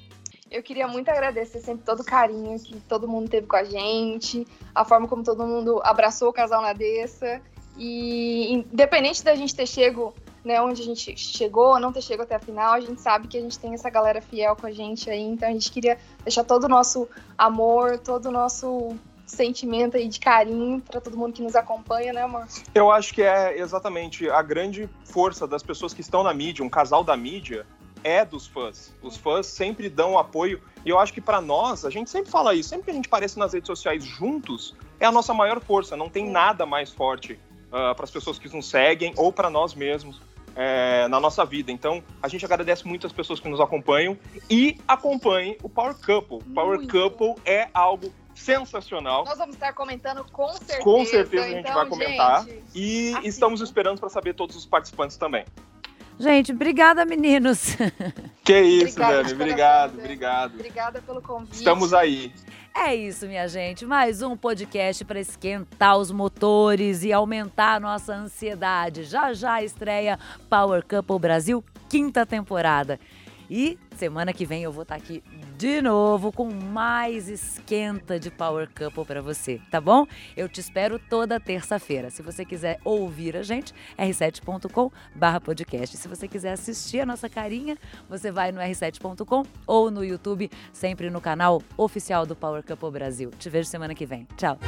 Eu 0.50 0.62
queria 0.62 0.86
muito 0.86 1.08
agradecer 1.08 1.60
sempre 1.60 1.84
todo 1.84 2.00
o 2.00 2.04
carinho 2.04 2.58
que 2.60 2.78
todo 2.80 3.08
mundo 3.08 3.28
teve 3.28 3.46
com 3.46 3.56
a 3.56 3.64
gente, 3.64 4.46
a 4.74 4.84
forma 4.84 5.08
como 5.08 5.24
todo 5.24 5.46
mundo 5.46 5.80
abraçou 5.82 6.28
o 6.28 6.32
casal 6.32 6.60
na 6.60 6.72
dessa. 6.74 7.40
E 7.76 8.52
independente 8.52 9.24
da 9.24 9.34
gente 9.34 9.54
ter 9.54 9.66
chego 9.66 10.14
né, 10.44 10.60
onde 10.60 10.82
a 10.82 10.84
gente 10.84 11.16
chegou, 11.16 11.78
não 11.78 11.92
ter 11.92 12.02
chegado 12.02 12.26
até 12.26 12.34
a 12.34 12.40
final, 12.40 12.74
a 12.74 12.80
gente 12.80 13.00
sabe 13.00 13.28
que 13.28 13.38
a 13.38 13.40
gente 13.40 13.58
tem 13.58 13.72
essa 13.72 13.88
galera 13.88 14.20
fiel 14.20 14.56
com 14.56 14.66
a 14.66 14.72
gente 14.72 15.08
aí, 15.08 15.22
então 15.22 15.48
a 15.48 15.52
gente 15.52 15.70
queria 15.70 15.96
deixar 16.24 16.44
todo 16.44 16.64
o 16.64 16.68
nosso 16.68 17.08
amor, 17.38 17.98
todo 17.98 18.26
o 18.26 18.30
nosso 18.32 18.94
sentimento 19.32 19.96
aí 19.96 20.08
de 20.08 20.20
carinho 20.20 20.80
para 20.80 21.00
todo 21.00 21.16
mundo 21.16 21.32
que 21.32 21.42
nos 21.42 21.56
acompanha, 21.56 22.12
né, 22.12 22.22
amor? 22.22 22.46
Eu 22.74 22.90
acho 22.90 23.14
que 23.14 23.22
é 23.22 23.58
exatamente 23.58 24.28
a 24.28 24.42
grande 24.42 24.88
força 25.04 25.46
das 25.46 25.62
pessoas 25.62 25.92
que 25.94 26.00
estão 26.00 26.22
na 26.22 26.32
mídia, 26.32 26.64
um 26.64 26.68
casal 26.68 27.02
da 27.02 27.16
mídia, 27.16 27.66
é 28.04 28.24
dos 28.24 28.46
fãs. 28.46 28.94
Os 29.02 29.16
fãs 29.16 29.46
sempre 29.46 29.88
dão 29.88 30.18
apoio 30.18 30.60
E 30.84 30.90
eu 30.90 30.98
acho 30.98 31.12
que 31.12 31.20
para 31.20 31.40
nós, 31.40 31.84
a 31.84 31.90
gente 31.90 32.10
sempre 32.10 32.30
fala 32.30 32.54
isso, 32.54 32.68
sempre 32.68 32.86
que 32.86 32.90
a 32.90 32.94
gente 32.94 33.06
aparece 33.06 33.38
nas 33.38 33.52
redes 33.52 33.66
sociais 33.66 34.04
juntos, 34.04 34.74
é 34.98 35.06
a 35.06 35.12
nossa 35.12 35.32
maior 35.32 35.60
força. 35.60 35.96
Não 35.96 36.08
tem 36.08 36.28
nada 36.28 36.66
mais 36.66 36.90
forte 36.90 37.34
uh, 37.70 37.76
ah, 37.76 37.94
para 37.94 38.04
as 38.04 38.10
pessoas 38.10 38.38
que 38.38 38.54
nos 38.54 38.68
seguem 38.68 39.12
ou 39.16 39.32
para 39.32 39.48
nós 39.48 39.74
mesmos 39.74 40.20
é, 40.54 41.06
na 41.08 41.20
nossa 41.20 41.44
vida. 41.44 41.70
Então, 41.70 42.02
a 42.22 42.28
gente 42.28 42.44
agradece 42.44 42.86
muito 42.86 43.06
as 43.06 43.12
pessoas 43.12 43.40
que 43.40 43.48
nos 43.48 43.60
acompanham 43.60 44.18
e 44.50 44.78
acompanhem 44.86 45.56
o 45.62 45.68
Power 45.68 45.94
Couple. 45.94 46.38
O 46.38 46.54
Power 46.54 46.86
Couple 46.86 47.34
é 47.44 47.68
algo 47.72 48.12
sensacional. 48.42 49.24
Nós 49.24 49.38
vamos 49.38 49.54
estar 49.54 49.72
comentando 49.72 50.24
com 50.30 50.52
certeza. 50.52 50.80
Com 50.80 51.04
certeza 51.04 51.44
a 51.44 51.48
gente 51.48 51.60
então, 51.60 51.74
vai 51.74 51.86
comentar. 51.86 52.44
Gente, 52.44 52.62
e 52.74 53.14
assim. 53.14 53.28
estamos 53.28 53.60
esperando 53.60 54.00
para 54.00 54.08
saber 54.08 54.34
todos 54.34 54.56
os 54.56 54.66
participantes 54.66 55.16
também. 55.16 55.44
Gente, 56.18 56.52
obrigada, 56.52 57.04
meninos. 57.04 57.76
Que 58.44 58.60
isso, 58.60 59.00
Obrigada, 59.00 59.22
Dani. 59.22 59.32
Obrigado, 59.34 59.98
obrigado. 59.98 60.54
Obrigada 60.54 61.02
pelo 61.02 61.22
convite. 61.22 61.54
Estamos 61.54 61.94
aí. 61.94 62.32
É 62.74 62.92
isso, 62.92 63.24
minha 63.28 63.46
gente. 63.46 63.86
Mais 63.86 64.20
um 64.20 64.36
podcast 64.36 65.04
para 65.04 65.20
esquentar 65.20 65.96
os 65.96 66.10
motores 66.10 67.04
e 67.04 67.12
aumentar 67.12 67.76
a 67.76 67.80
nossa 67.80 68.12
ansiedade. 68.12 69.04
Já 69.04 69.32
já 69.32 69.62
estreia 69.62 70.18
Power 70.50 70.84
Couple 70.84 71.20
Brasil, 71.20 71.62
quinta 71.88 72.26
temporada. 72.26 72.98
E 73.54 73.78
semana 73.98 74.32
que 74.32 74.46
vem 74.46 74.62
eu 74.62 74.72
vou 74.72 74.82
estar 74.82 74.96
tá 74.96 75.02
aqui 75.02 75.22
de 75.58 75.82
novo 75.82 76.32
com 76.32 76.50
mais 76.50 77.28
esquenta 77.28 78.18
de 78.18 78.30
Power 78.30 78.66
Couple 78.74 79.04
para 79.04 79.20
você, 79.20 79.60
tá 79.70 79.78
bom? 79.78 80.06
Eu 80.34 80.48
te 80.48 80.58
espero 80.58 80.98
toda 80.98 81.38
terça-feira. 81.38 82.08
Se 82.08 82.22
você 82.22 82.46
quiser 82.46 82.80
ouvir 82.82 83.36
a 83.36 83.42
gente, 83.42 83.74
r7.com/podcast. 83.98 85.98
Se 85.98 86.08
você 86.08 86.26
quiser 86.26 86.52
assistir 86.52 87.00
a 87.00 87.06
nossa 87.06 87.28
carinha, 87.28 87.76
você 88.08 88.32
vai 88.32 88.52
no 88.52 88.60
r7.com 88.62 89.42
ou 89.66 89.90
no 89.90 90.02
YouTube, 90.02 90.50
sempre 90.72 91.10
no 91.10 91.20
canal 91.20 91.60
oficial 91.76 92.24
do 92.24 92.34
Power 92.34 92.62
Couple 92.62 92.90
Brasil. 92.90 93.30
Te 93.38 93.50
vejo 93.50 93.68
semana 93.68 93.94
que 93.94 94.06
vem. 94.06 94.26
Tchau. 94.34 94.58